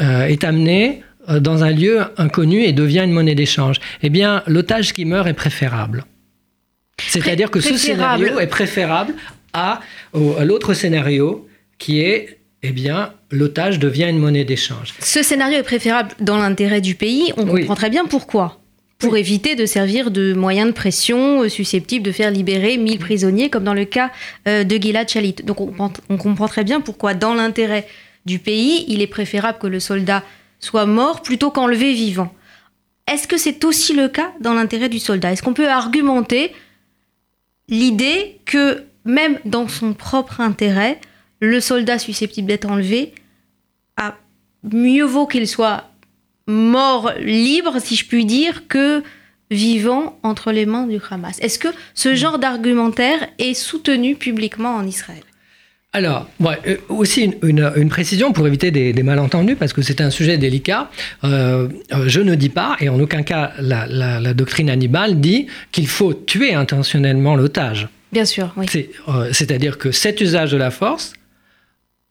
euh, 0.00 0.24
est 0.24 0.42
amené 0.42 1.02
dans 1.38 1.62
un 1.62 1.70
lieu 1.70 2.00
inconnu 2.16 2.64
et 2.64 2.72
devient 2.72 3.02
une 3.04 3.12
monnaie 3.12 3.36
d'échange. 3.36 3.76
Eh 4.02 4.10
bien, 4.10 4.42
l'otage 4.48 4.92
qui 4.92 5.04
meurt 5.04 5.28
est 5.28 5.34
préférable. 5.34 6.04
C'est-à-dire 6.98 7.48
que 7.48 7.60
ce 7.60 7.76
scénario 7.76 8.40
est 8.40 8.48
préférable 8.48 9.14
à 9.52 9.80
l'autre 10.14 10.74
scénario 10.74 11.48
qui 11.78 12.00
est 12.00 12.40
eh 12.62 12.70
bien, 12.70 13.12
l'otage 13.30 13.78
devient 13.78 14.06
une 14.08 14.18
monnaie 14.18 14.44
d'échange. 14.44 14.94
Ce 15.00 15.22
scénario 15.22 15.58
est 15.58 15.64
préférable 15.64 16.10
dans 16.20 16.38
l'intérêt 16.38 16.80
du 16.80 16.94
pays. 16.94 17.32
On 17.36 17.44
comprend 17.44 17.74
très 17.74 17.90
bien 17.90 18.06
pourquoi. 18.06 18.60
Pour 18.98 19.16
éviter 19.16 19.56
de 19.56 19.66
servir 19.66 20.12
de 20.12 20.32
moyen 20.32 20.66
de 20.66 20.70
pression 20.70 21.42
euh, 21.42 21.48
susceptible 21.48 22.04
de 22.04 22.12
faire 22.12 22.30
libérer 22.30 22.76
1000 22.76 23.00
prisonniers, 23.00 23.50
comme 23.50 23.64
dans 23.64 23.74
le 23.74 23.84
cas 23.84 24.12
euh, 24.46 24.62
de 24.62 24.76
Gilad 24.76 25.08
Shalit. 25.08 25.34
Donc 25.42 25.60
on, 25.60 25.72
on 26.08 26.16
comprend 26.16 26.46
très 26.46 26.62
bien 26.62 26.80
pourquoi, 26.80 27.14
dans 27.14 27.34
l'intérêt 27.34 27.88
du 28.26 28.38
pays, 28.38 28.84
il 28.86 29.02
est 29.02 29.08
préférable 29.08 29.58
que 29.58 29.66
le 29.66 29.80
soldat 29.80 30.22
soit 30.60 30.86
mort 30.86 31.22
plutôt 31.22 31.50
qu'enlevé 31.50 31.92
vivant. 31.92 32.32
Est-ce 33.10 33.26
que 33.26 33.36
c'est 33.36 33.64
aussi 33.64 33.92
le 33.92 34.08
cas 34.08 34.32
dans 34.40 34.54
l'intérêt 34.54 34.88
du 34.88 35.00
soldat? 35.00 35.32
Est-ce 35.32 35.42
qu'on 35.42 35.54
peut 35.54 35.68
argumenter 35.68 36.52
l'idée 37.68 38.38
que 38.44 38.84
même 39.04 39.38
dans 39.44 39.66
son 39.66 39.94
propre 39.94 40.40
intérêt, 40.40 41.00
le 41.42 41.58
soldat 41.60 41.98
susceptible 41.98 42.46
d'être 42.46 42.70
enlevé, 42.70 43.12
a 43.96 44.16
mieux 44.62 45.04
vaut 45.04 45.26
qu'il 45.26 45.48
soit 45.48 45.90
mort 46.46 47.12
libre, 47.20 47.78
si 47.80 47.96
je 47.96 48.06
puis 48.06 48.24
dire, 48.24 48.68
que 48.68 49.02
vivant 49.50 50.18
entre 50.22 50.52
les 50.52 50.66
mains 50.66 50.86
du 50.86 50.98
Hamas. 51.10 51.38
Est-ce 51.40 51.58
que 51.58 51.68
ce 51.94 52.10
hmm. 52.10 52.14
genre 52.14 52.38
d'argumentaire 52.38 53.28
est 53.40 53.54
soutenu 53.54 54.14
publiquement 54.14 54.76
en 54.76 54.86
Israël? 54.86 55.22
Alors, 55.92 56.28
euh, 56.42 56.76
aussi 56.88 57.34
une, 57.42 57.88
précision 57.90 58.32
pour 58.32 58.46
éviter 58.46 58.70
des, 58.70 59.02
malentendus, 59.02 59.56
parce 59.56 59.72
que 59.72 59.82
c'est 59.82 60.00
un 60.00 60.10
sujet 60.10 60.38
délicat. 60.38 60.90
Euh, 61.24 61.68
euh, 61.92 62.04
je 62.06 62.20
ne 62.20 62.36
dis 62.36 62.48
pas, 62.50 62.76
et 62.80 62.88
en 62.88 62.98
aucun 63.00 63.24
cas 63.24 63.52
la 63.58 64.32
doctrine 64.32 64.70
Hannibal 64.70 65.20
dit 65.20 65.48
qu'il 65.72 65.88
faut 65.88 66.14
tuer 66.14 66.54
intentionnellement 66.54 67.34
l'otage. 67.34 67.88
Bien 68.12 68.24
sûr, 68.24 68.54
oui. 68.56 68.66
C'est-à-dire 69.32 69.76
que 69.76 69.90
cet 69.90 70.20
usage 70.20 70.52
de 70.52 70.56
la 70.56 70.70
force 70.70 71.14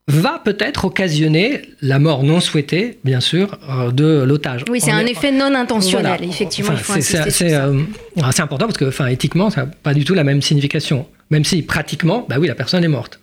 va 0.08 0.42
peut-être 0.44 0.86
occasionner 0.86 1.62
la 1.82 2.00
mort 2.00 2.24
non 2.24 2.40
souhaitée, 2.40 3.00
bien 3.04 3.20
sûr, 3.20 3.58
euh, 3.70 3.92
de 3.92 4.24
l'otage. 4.24 4.66
Oui, 4.70 4.82
c'est 4.82 4.92
un 4.92 5.06
effet 5.06 5.32
non 5.32 5.54
intentionnel, 5.56 6.24
effectivement. 6.24 6.76
c'est 7.00 7.54
euh, 7.54 7.80
important 8.18 8.66
parce 8.66 8.78
que, 8.78 8.86
enfin, 8.86 9.08
éthiquement, 9.08 9.50
ça 9.50 9.66
n'a 9.66 9.68
pas 9.68 9.94
du 9.94 10.04
tout 10.04 10.14
la 10.14 10.24
même 10.24 10.42
signification. 10.42 11.08
Même 11.30 11.46
si, 11.46 11.62
pratiquement, 11.62 12.26
bah 12.28 12.38
oui, 12.40 12.48
la 12.48 12.56
personne 12.56 12.84
est 12.84 12.90
morte. 12.90 13.20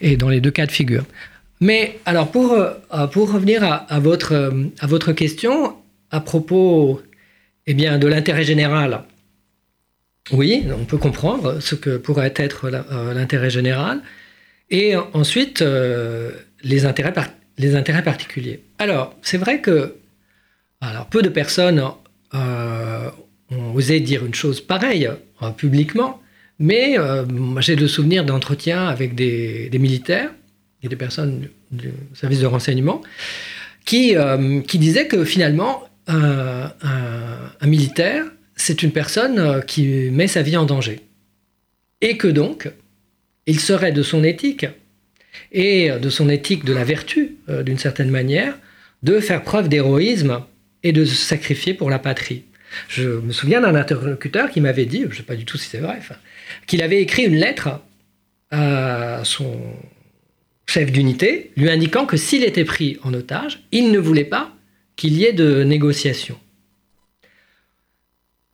Et 0.00 0.16
dans 0.16 0.28
les 0.28 0.40
deux 0.40 0.50
cas 0.50 0.66
de 0.66 0.72
figure. 0.72 1.04
Mais 1.60 1.98
alors, 2.04 2.30
pour, 2.30 2.52
euh, 2.52 3.06
pour 3.12 3.32
revenir 3.32 3.62
à, 3.64 4.00
votre, 4.00 4.52
à 4.80 4.86
votre 4.86 5.12
question, 5.12 5.74
à 6.10 6.20
propos 6.20 7.00
eh 7.66 7.74
bien, 7.74 7.98
de 7.98 8.06
l'intérêt 8.06 8.44
général, 8.44 9.02
oui, 10.32 10.64
on 10.78 10.84
peut 10.84 10.98
comprendre 10.98 11.60
ce 11.60 11.74
que 11.74 11.96
pourrait 11.96 12.32
être 12.36 12.70
l'intérêt 13.14 13.50
général 13.50 14.00
et 14.70 14.96
ensuite 14.96 15.62
euh, 15.62 16.30
les, 16.62 16.84
intérêts 16.84 17.12
les 17.58 17.74
intérêts 17.74 18.02
particuliers. 18.02 18.60
Alors, 18.78 19.14
c'est 19.22 19.38
vrai 19.38 19.60
que 19.60 19.96
alors, 20.80 21.06
peu 21.06 21.22
de 21.22 21.28
personnes 21.28 21.82
euh, 22.34 23.10
ont 23.50 23.74
osé 23.74 24.00
dire 24.00 24.24
une 24.24 24.34
chose 24.34 24.60
pareille 24.60 25.10
euh, 25.42 25.50
publiquement, 25.50 26.22
mais 26.58 26.96
j'ai 27.60 27.74
de 27.74 27.86
souvenirs 27.86 28.24
d'entretiens 28.24 28.86
avec 28.86 29.14
des, 29.14 29.70
militaires 29.72 30.30
et 30.82 30.88
des 30.88 30.96
personnes 30.96 31.48
du 31.70 31.90
service 32.12 32.40
de 32.40 32.46
renseignement 32.46 33.00
qui, 33.86 34.14
qui 34.68 34.78
disaient 34.78 35.06
que 35.06 35.24
finalement, 35.24 35.88
un 36.06 37.66
militaire, 37.66 38.26
c'est 38.56 38.82
une 38.82 38.92
personne 38.92 39.62
qui 39.66 40.10
met 40.10 40.26
sa 40.26 40.42
vie 40.42 40.58
en 40.58 40.66
danger. 40.66 41.00
Et 42.02 42.18
que 42.18 42.28
donc, 42.28 42.70
il 43.46 43.60
serait 43.60 43.92
de 43.92 44.02
son 44.02 44.24
éthique 44.24 44.66
et 45.52 45.90
de 45.90 46.10
son 46.10 46.28
éthique 46.28 46.64
de 46.64 46.72
la 46.72 46.84
vertu, 46.84 47.36
euh, 47.48 47.62
d'une 47.62 47.78
certaine 47.78 48.10
manière, 48.10 48.56
de 49.02 49.20
faire 49.20 49.42
preuve 49.42 49.68
d'héroïsme 49.68 50.40
et 50.82 50.92
de 50.92 51.04
se 51.04 51.14
sacrifier 51.14 51.74
pour 51.74 51.90
la 51.90 51.98
patrie. 51.98 52.44
Je 52.88 53.02
me 53.02 53.32
souviens 53.32 53.60
d'un 53.60 53.74
interlocuteur 53.74 54.50
qui 54.50 54.60
m'avait 54.60 54.86
dit, 54.86 55.02
je 55.02 55.06
ne 55.06 55.14
sais 55.14 55.22
pas 55.22 55.36
du 55.36 55.44
tout 55.44 55.58
si 55.58 55.68
c'est 55.68 55.78
vrai, 55.78 55.98
qu'il 56.66 56.82
avait 56.82 57.00
écrit 57.02 57.24
une 57.24 57.36
lettre 57.36 57.80
à 58.50 59.22
son 59.24 59.58
chef 60.66 60.92
d'unité, 60.92 61.50
lui 61.56 61.68
indiquant 61.68 62.06
que 62.06 62.16
s'il 62.16 62.44
était 62.44 62.64
pris 62.64 62.98
en 63.02 63.12
otage, 63.12 63.60
il 63.72 63.90
ne 63.90 63.98
voulait 63.98 64.24
pas 64.24 64.52
qu'il 64.96 65.14
y 65.14 65.24
ait 65.24 65.32
de 65.32 65.64
négociations. 65.64 66.38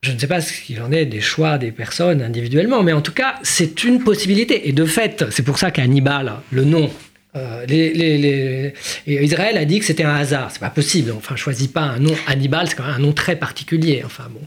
Je 0.06 0.12
ne 0.12 0.18
sais 0.18 0.28
pas 0.28 0.40
ce 0.40 0.52
qu'il 0.52 0.80
en 0.82 0.92
est 0.92 1.04
des 1.04 1.20
choix 1.20 1.58
des 1.58 1.72
personnes 1.72 2.22
individuellement, 2.22 2.84
mais 2.84 2.92
en 2.92 3.00
tout 3.00 3.12
cas, 3.12 3.34
c'est 3.42 3.82
une 3.82 4.04
possibilité. 4.04 4.68
Et 4.68 4.72
de 4.72 4.84
fait, 4.84 5.24
c'est 5.30 5.42
pour 5.42 5.58
ça 5.58 5.72
qu'Hannibal, 5.72 6.34
le 6.52 6.62
nom, 6.62 6.88
euh, 7.34 8.70
Israël 9.04 9.58
a 9.58 9.64
dit 9.64 9.80
que 9.80 9.84
c'était 9.84 10.04
un 10.04 10.14
hasard. 10.14 10.50
C'est 10.52 10.60
pas 10.60 10.70
possible. 10.70 11.12
Enfin, 11.16 11.34
choisit 11.34 11.72
pas 11.72 11.82
un 11.82 11.98
nom. 11.98 12.14
Hannibal, 12.28 12.68
c'est 12.68 12.76
quand 12.76 12.84
même 12.84 12.94
un 12.94 13.00
nom 13.00 13.12
très 13.12 13.34
particulier. 13.34 14.02
Enfin 14.06 14.28
bon, 14.30 14.42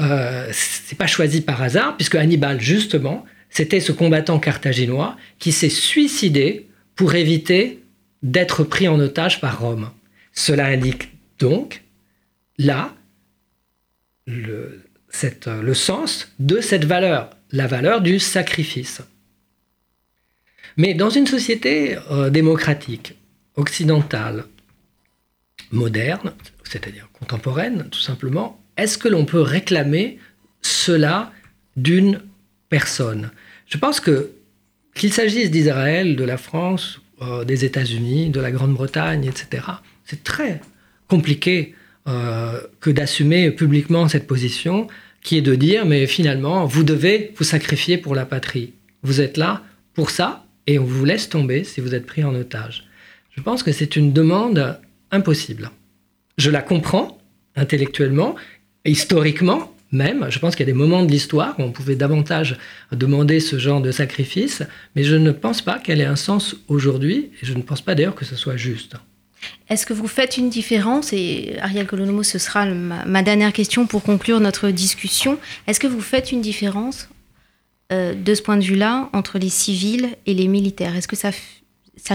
euh, 0.00 0.48
c'est 0.52 0.96
pas 0.96 1.06
choisi 1.06 1.42
par 1.42 1.60
hasard, 1.60 1.94
puisque 1.98 2.14
Hannibal, 2.14 2.58
justement, 2.58 3.26
c'était 3.50 3.80
ce 3.80 3.92
combattant 3.92 4.38
carthaginois 4.38 5.18
qui 5.38 5.52
s'est 5.52 5.68
suicidé 5.68 6.66
pour 6.96 7.14
éviter 7.14 7.82
d'être 8.22 8.64
pris 8.64 8.88
en 8.88 8.98
otage 8.98 9.38
par 9.38 9.60
Rome. 9.60 9.90
Cela 10.32 10.64
indique 10.64 11.10
donc 11.38 11.82
là 12.56 12.94
le, 14.28 14.82
le 15.62 15.74
sens 15.74 16.32
de 16.38 16.60
cette 16.60 16.84
valeur, 16.84 17.30
la 17.50 17.66
valeur 17.66 18.00
du 18.00 18.18
sacrifice. 18.18 19.00
Mais 20.76 20.94
dans 20.94 21.10
une 21.10 21.26
société 21.26 21.96
euh, 22.10 22.30
démocratique, 22.30 23.14
occidentale, 23.56 24.44
moderne, 25.72 26.32
c'est-à-dire 26.62 27.08
contemporaine, 27.18 27.88
tout 27.90 27.98
simplement, 27.98 28.60
est-ce 28.76 28.96
que 28.98 29.08
l'on 29.08 29.24
peut 29.24 29.40
réclamer 29.40 30.18
cela 30.62 31.32
d'une 31.76 32.20
personne? 32.68 33.30
Je 33.66 33.78
pense 33.78 33.98
que 33.98 34.32
qu'il 34.94 35.12
s'agisse 35.12 35.50
d'Israël, 35.50 36.16
de 36.16 36.24
la 36.24 36.36
France, 36.36 37.00
euh, 37.22 37.44
des 37.44 37.64
États-Unis, 37.64 38.30
de 38.30 38.40
la 38.40 38.50
Grande-Bretagne, 38.50 39.24
etc., 39.24 39.64
c'est 40.04 40.24
très 40.24 40.60
compliqué 41.06 41.74
euh, 42.08 42.60
que 42.80 42.90
d'assumer 42.90 43.50
publiquement 43.50 44.08
cette 44.08 44.26
position 44.26 44.88
qui 45.22 45.36
est 45.36 45.42
de 45.42 45.54
dire, 45.54 45.84
mais 45.84 46.06
finalement, 46.06 46.64
vous 46.64 46.82
devez 46.82 47.32
vous 47.36 47.44
sacrifier 47.44 47.98
pour 47.98 48.14
la 48.14 48.24
patrie. 48.24 48.72
Vous 49.02 49.20
êtes 49.20 49.36
là 49.36 49.62
pour 49.94 50.10
ça 50.10 50.44
et 50.66 50.78
on 50.78 50.84
vous 50.84 51.04
laisse 51.04 51.28
tomber 51.28 51.64
si 51.64 51.80
vous 51.80 51.94
êtes 51.94 52.06
pris 52.06 52.24
en 52.24 52.34
otage. 52.34 52.86
Je 53.36 53.42
pense 53.42 53.62
que 53.62 53.72
c'est 53.72 53.96
une 53.96 54.12
demande 54.12 54.78
impossible. 55.10 55.70
Je 56.38 56.50
la 56.50 56.62
comprends 56.62 57.18
intellectuellement, 57.56 58.36
historiquement, 58.84 59.74
même. 59.92 60.26
Je 60.30 60.38
pense 60.38 60.54
qu'il 60.54 60.66
y 60.66 60.70
a 60.70 60.72
des 60.72 60.78
moments 60.78 61.04
de 61.04 61.10
l'histoire 61.10 61.58
où 61.58 61.62
on 61.62 61.72
pouvait 61.72 61.96
davantage 61.96 62.56
demander 62.92 63.40
ce 63.40 63.58
genre 63.58 63.80
de 63.80 63.90
sacrifice, 63.90 64.62
mais 64.94 65.04
je 65.04 65.16
ne 65.16 65.30
pense 65.30 65.62
pas 65.62 65.78
qu'elle 65.78 66.00
ait 66.00 66.04
un 66.04 66.16
sens 66.16 66.56
aujourd'hui, 66.68 67.30
et 67.42 67.46
je 67.46 67.54
ne 67.54 67.62
pense 67.62 67.80
pas 67.80 67.94
d'ailleurs 67.94 68.14
que 68.14 68.24
ce 68.24 68.36
soit 68.36 68.56
juste. 68.56 68.96
Est-ce 69.68 69.84
que 69.84 69.92
vous 69.92 70.08
faites 70.08 70.36
une 70.36 70.48
différence, 70.48 71.12
et 71.12 71.56
Ariel 71.60 71.86
Colonomo, 71.86 72.22
ce 72.22 72.38
sera 72.38 72.64
ma, 72.64 73.22
dernière 73.22 73.52
question 73.52 73.86
pour 73.86 74.02
conclure 74.02 74.40
notre 74.40 74.70
discussion, 74.70 75.38
est-ce 75.66 75.78
que 75.78 75.86
vous 75.86 76.00
faites 76.00 76.32
une 76.32 76.40
différence 76.40 77.08
euh, 77.92 78.14
de 78.14 78.34
ce 78.34 78.42
point 78.42 78.56
de 78.56 78.64
vue-là 78.64 79.10
entre 79.12 79.38
les 79.38 79.50
civils 79.50 80.16
et 80.26 80.34
les 80.34 80.48
militaires? 80.48 80.96
Est-ce 80.96 81.08
que 81.08 81.16
ça, 81.16 81.32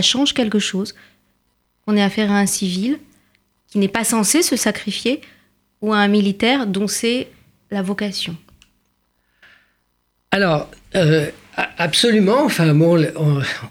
change 0.01 0.33
quelque 0.33 0.59
chose 0.59 0.95
qu'on 1.85 1.95
ait 1.95 2.01
affaire 2.01 2.31
à 2.31 2.39
un 2.39 2.47
civil 2.47 2.97
qui 3.67 3.77
n'est 3.77 3.87
pas 3.87 4.03
censé 4.03 4.41
se 4.41 4.55
sacrifier 4.55 5.21
ou 5.81 5.93
à 5.93 5.97
un 5.97 6.07
militaire 6.07 6.65
dont 6.65 6.87
c'est 6.87 7.27
la 7.69 7.83
vocation? 7.83 8.35
Alors, 10.31 10.71
euh, 10.95 11.29
absolument. 11.77 12.43
Enfin, 12.43 12.73
bon, 12.73 13.05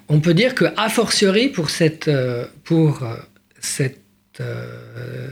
on, 0.08 0.20
peut 0.20 0.34
dire 0.34 0.54
que 0.54 0.66
a 0.76 0.88
fortiori 0.88 1.48
pour 1.48 1.70
cette, 1.70 2.06
euh, 2.06 2.46
pour 2.62 3.02
cette, 3.62 3.98
euh, 4.40 5.28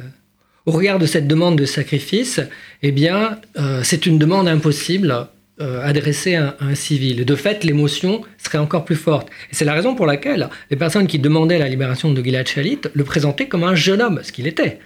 au 0.64 0.72
regard 0.72 0.98
de 0.98 1.06
cette 1.06 1.26
demande 1.26 1.58
de 1.58 1.66
sacrifice, 1.66 2.40
eh 2.82 2.92
bien, 2.92 3.38
euh, 3.58 3.80
c'est 3.82 4.06
une 4.06 4.18
demande 4.18 4.48
impossible 4.48 5.26
euh, 5.60 5.84
adressée 5.84 6.36
à, 6.36 6.56
un 6.60 6.74
civil. 6.74 7.24
De 7.26 7.34
fait, 7.34 7.64
l'émotion 7.64 8.22
serait 8.42 8.58
encore 8.58 8.84
plus 8.84 8.96
forte. 8.96 9.28
Et 9.50 9.54
c'est 9.54 9.64
la 9.64 9.74
raison 9.74 9.94
pour 9.94 10.06
laquelle 10.06 10.48
les 10.70 10.76
personnes 10.76 11.06
qui 11.06 11.18
demandaient 11.18 11.58
la 11.58 11.68
libération 11.68 12.12
de 12.12 12.22
Gilad 12.22 12.48
Shalit 12.48 12.80
le 12.94 13.04
présentaient 13.04 13.48
comme 13.48 13.64
un 13.64 13.74
jeune 13.74 14.00
homme, 14.00 14.20
ce 14.22 14.32
qu'il 14.32 14.46
était 14.46 14.78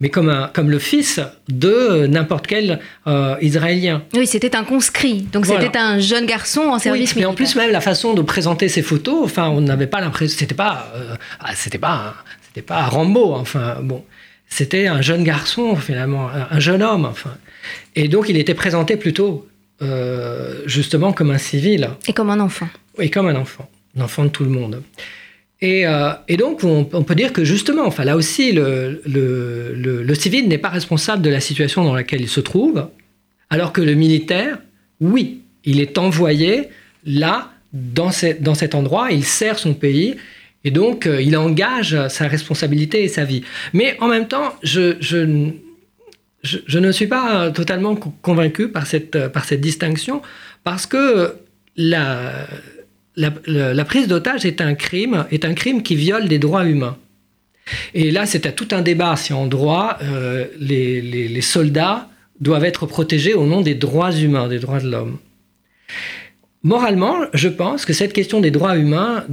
mais 0.00 0.08
comme, 0.08 0.30
un, 0.30 0.50
comme 0.52 0.68
le 0.68 0.80
fils 0.80 1.20
de 1.48 2.08
n'importe 2.08 2.48
quel 2.48 2.80
Israélien. 3.40 4.02
Oui, 4.14 4.26
c'était 4.26 4.56
un 4.56 4.64
conscrit, 4.64 5.22
donc 5.32 5.46
c'était 5.46 5.78
un 5.78 6.00
jeune 6.00 6.26
garçon 6.26 6.62
en 6.62 6.80
service 6.80 7.12
oui, 7.14 7.20
Mais 7.20 7.24
en 7.24 7.34
plus, 7.34 7.54
même 7.54 7.70
la 7.70 7.80
façon 7.80 8.12
de 8.12 8.20
présenter 8.20 8.68
ses 8.68 8.82
photos, 8.82 9.20
enfin, 9.22 9.48
on 9.50 9.60
n'avait 9.60 9.86
pas 9.86 10.00
l'impression, 10.00 10.36
c'était 10.36 10.56
pas, 10.56 10.92
ah, 11.38 11.52
c'était 11.54 11.78
pas 11.78 12.16
c'était 12.52 12.66
pas 12.66 12.84
Rambo, 12.86 13.32
enfin 13.32 13.78
bon, 13.82 14.04
c'était 14.46 14.86
un 14.86 15.00
jeune 15.00 15.24
garçon 15.24 15.74
finalement, 15.76 16.28
un 16.28 16.60
jeune 16.60 16.82
homme, 16.82 17.06
enfin. 17.06 17.34
Et 17.96 18.08
donc 18.08 18.28
il 18.28 18.36
était 18.36 18.54
présenté 18.54 18.96
plutôt 18.96 19.48
euh, 19.80 20.60
justement 20.66 21.14
comme 21.14 21.30
un 21.30 21.38
civil. 21.38 21.88
Et 22.06 22.12
comme 22.12 22.28
un 22.28 22.40
enfant. 22.40 22.68
Et 22.98 23.08
comme 23.08 23.28
un 23.28 23.36
enfant, 23.36 23.70
l'enfant 23.96 24.24
de 24.24 24.28
tout 24.28 24.44
le 24.44 24.50
monde. 24.50 24.82
Et, 25.62 25.86
euh, 25.86 26.12
et 26.28 26.36
donc 26.36 26.62
on, 26.62 26.84
peut 26.84 27.14
dire 27.14 27.32
que 27.32 27.42
justement, 27.42 27.86
enfin 27.86 28.04
là 28.04 28.16
aussi, 28.16 28.52
le, 28.52 29.00
le, 29.06 30.02
le, 30.02 30.14
civil 30.14 30.48
n'est 30.48 30.58
pas 30.58 30.68
responsable 30.68 31.22
de 31.22 31.30
la 31.30 31.40
situation 31.40 31.84
dans 31.84 31.94
laquelle 31.94 32.20
il 32.20 32.28
se 32.28 32.40
trouve, 32.40 32.88
alors 33.48 33.72
que 33.72 33.80
le 33.80 33.94
militaire, 33.94 34.58
oui, 35.00 35.40
il 35.64 35.80
est 35.80 35.96
envoyé 35.98 36.68
là, 37.06 37.50
dans, 37.72 38.10
dans 38.40 38.54
cet 38.54 38.74
endroit, 38.74 39.10
il 39.12 39.24
sert 39.24 39.58
son 39.58 39.72
pays 39.72 40.16
et 40.64 40.70
donc, 40.70 41.06
euh, 41.06 41.20
il 41.20 41.36
engage 41.36 42.08
sa 42.08 42.28
responsabilité 42.28 43.02
et 43.02 43.08
sa 43.08 43.24
vie. 43.24 43.42
Mais 43.72 43.96
en 44.00 44.08
même 44.08 44.28
temps, 44.28 44.54
je, 44.62 44.96
ne 46.78 46.92
suis 46.92 47.06
pas 47.06 47.50
totalement 47.50 47.96
convaincu 47.96 48.68
par 48.68 48.86
cette, 48.86 49.28
par 49.28 49.44
cette 49.44 49.60
distinction, 49.60 50.22
parce 50.64 50.86
que 50.86 51.34
la, 51.76 52.46
prise 53.86 54.06
d'otage 54.08 54.44
est 54.44 54.60
un 54.60 54.74
crime, 54.74 55.26
est 55.30 55.44
un 55.44 55.54
crime 55.54 55.82
qui 55.82 55.96
viole 55.96 56.28
des 56.28 56.38
droits 56.38 56.64
humains. 56.64 56.96
Et 57.94 58.10
là, 58.10 58.26
c'est 58.26 58.46
à 58.46 58.52
tout 58.52 58.68
un 58.72 58.82
débat 58.82 59.16
si 59.16 59.32
en 59.32 59.46
droit, 59.46 59.98
euh, 60.02 60.46
les 60.58 61.40
soldats 61.40 62.08
doivent 62.40 62.64
être 62.64 62.86
protégés 62.86 63.34
au 63.34 63.46
nom 63.46 63.60
des 63.60 63.74
droits 63.74 64.12
humains, 64.12 64.48
des 64.48 64.58
droits 64.58 64.80
de 64.80 64.90
l'homme. 64.90 65.18
Moralement, 66.64 67.16
je 67.34 67.48
pense 67.48 67.84
que 67.84 67.92
cette 67.92 68.12
question 68.12 68.40
des 68.40 68.52
droits 68.52 68.76
humains, 68.76 69.24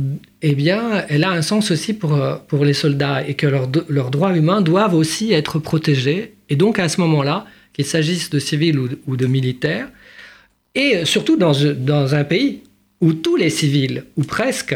eh 0.41 0.55
bien, 0.55 1.05
elle 1.09 1.23
a 1.23 1.29
un 1.29 1.43
sens 1.43 1.69
aussi 1.69 1.93
pour, 1.93 2.15
euh, 2.15 2.37
pour 2.47 2.65
les 2.65 2.73
soldats 2.73 3.25
et 3.27 3.35
que 3.35 3.45
leurs, 3.45 4.09
droits 4.09 4.35
humains 4.35 4.61
doivent 4.61 4.95
aussi 4.95 5.31
être 5.31 5.59
protégés. 5.59 6.33
Et 6.49 6.55
donc, 6.55 6.79
à 6.79 6.89
ce 6.89 6.99
moment-là, 7.01 7.45
qu'il 7.73 7.85
s'agisse 7.85 8.31
de 8.31 8.39
civils 8.39 8.79
ou, 9.05 9.15
de 9.15 9.27
militaires, 9.27 9.89
et 10.73 11.05
surtout 11.05 11.37
dans, 11.37 11.53
dans 11.77 12.15
un 12.15 12.23
pays 12.23 12.63
où 12.99 13.13
tous 13.13 13.35
les 13.35 13.51
civils, 13.51 14.05
ou 14.17 14.23
presque, 14.23 14.75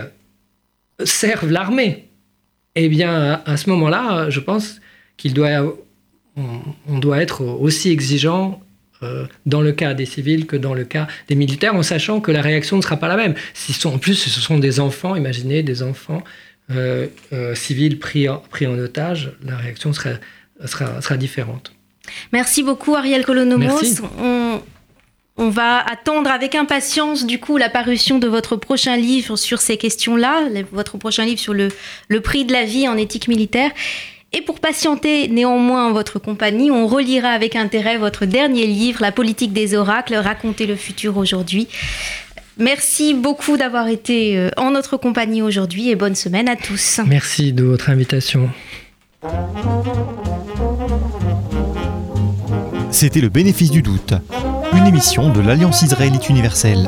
servent 1.04 1.52
l'armée, 1.52 2.06
eh 2.76 2.88
bien, 2.88 3.42
à 3.46 3.58
ce 3.58 3.70
moment-là, 3.72 4.30
je 4.30 4.40
pense 4.40 4.80
qu'il 5.18 5.34
doit, 5.34 5.76
on 6.36 7.00
doit 7.00 7.20
être 7.20 7.44
aussi 7.44 7.90
exigeant 7.90 8.63
euh, 9.04 9.26
dans 9.46 9.62
le 9.62 9.72
cas 9.72 9.94
des 9.94 10.06
civils 10.06 10.46
que 10.46 10.56
dans 10.56 10.74
le 10.74 10.84
cas 10.84 11.08
des 11.28 11.36
militaires, 11.36 11.76
en 11.76 11.84
sachant 11.84 12.22
que 12.22 12.32
la 12.32 12.42
réaction 12.42 12.78
ne 12.78 12.82
sera 12.82 12.98
pas 12.98 13.08
la 13.08 13.18
même. 13.18 13.36
Sont, 13.54 13.94
en 13.94 13.98
plus, 13.98 14.16
ce 14.16 14.30
sont 14.42 14.60
des 14.60 14.80
enfants, 14.80 15.16
imaginez 15.16 15.64
des 15.64 15.84
enfants 15.84 16.24
euh, 16.72 17.08
euh, 17.34 17.56
civils 17.56 18.00
pris 18.00 18.30
en, 18.30 18.38
pris 18.38 18.68
en 18.68 18.78
otage, 18.80 19.34
la 19.46 19.58
réaction 19.58 19.92
sera, 19.92 20.12
sera, 20.66 21.02
sera 21.02 21.18
différente. 21.18 21.74
Merci 22.32 22.64
beaucoup 22.64 22.96
Ariel 22.96 23.26
Colonomos. 23.26 24.02
On, 24.22 24.62
on, 25.38 25.50
va 25.50 25.80
attendre 25.80 26.30
avec 26.32 26.56
impatience 26.56 27.26
du 27.26 27.40
coup 27.40 27.58
la 27.58 27.70
parution 27.70 28.18
de 28.18 28.28
votre 28.28 28.56
prochain 28.56 28.96
livre 28.96 29.36
sur 29.36 29.60
ces 29.62 29.78
questions-là, 29.78 30.48
votre 30.72 30.98
prochain 30.98 31.26
livre 31.26 31.40
sur 31.40 31.54
le, 31.54 31.68
le 32.08 32.22
prix 32.22 32.46
de 32.46 32.54
la 32.54 32.64
vie 32.64 32.88
en 32.88 32.96
éthique 32.96 33.28
militaire. 33.28 33.72
Et 34.36 34.42
pour 34.42 34.60
patienter 34.60 35.28
néanmoins 35.28 35.88
en 35.88 35.94
votre 35.94 36.18
compagnie, 36.18 36.72
on 36.72 36.88
relira 36.88 37.30
avec 37.30 37.56
intérêt 37.56 37.98
votre 37.98 38.26
dernier 38.26 38.66
livre, 38.66 39.02
La 39.02 39.12
politique 39.12 39.54
des 39.54 39.76
oracles, 39.76 40.16
raconter 40.16 40.66
le 40.66 40.76
futur 40.76 41.18
aujourd'hui. 41.18 41.68
Merci 42.58 43.14
beaucoup 43.14 43.58
d'avoir 43.58 43.88
été 43.88 44.38
euh, 44.38 44.50
en 44.58 44.72
notre 44.72 44.98
compagnie 44.98 45.42
aujourd'hui 45.42 45.90
et 45.90 45.96
bonne 45.96 46.16
semaine 46.16 46.50
à 46.50 46.56
tous. 46.56 47.00
Merci 47.08 47.54
de 47.54 47.64
votre 47.64 47.90
invitation. 47.90 48.50
C'était 52.92 53.22
le 53.22 53.30
bénéfice 53.30 53.72
du 53.72 53.82
doute, 53.82 54.14
une 54.74 54.86
émission 54.86 55.32
de 55.32 55.42
l'Alliance 55.42 55.82
israélite 55.82 56.30
universelle. 56.30 56.88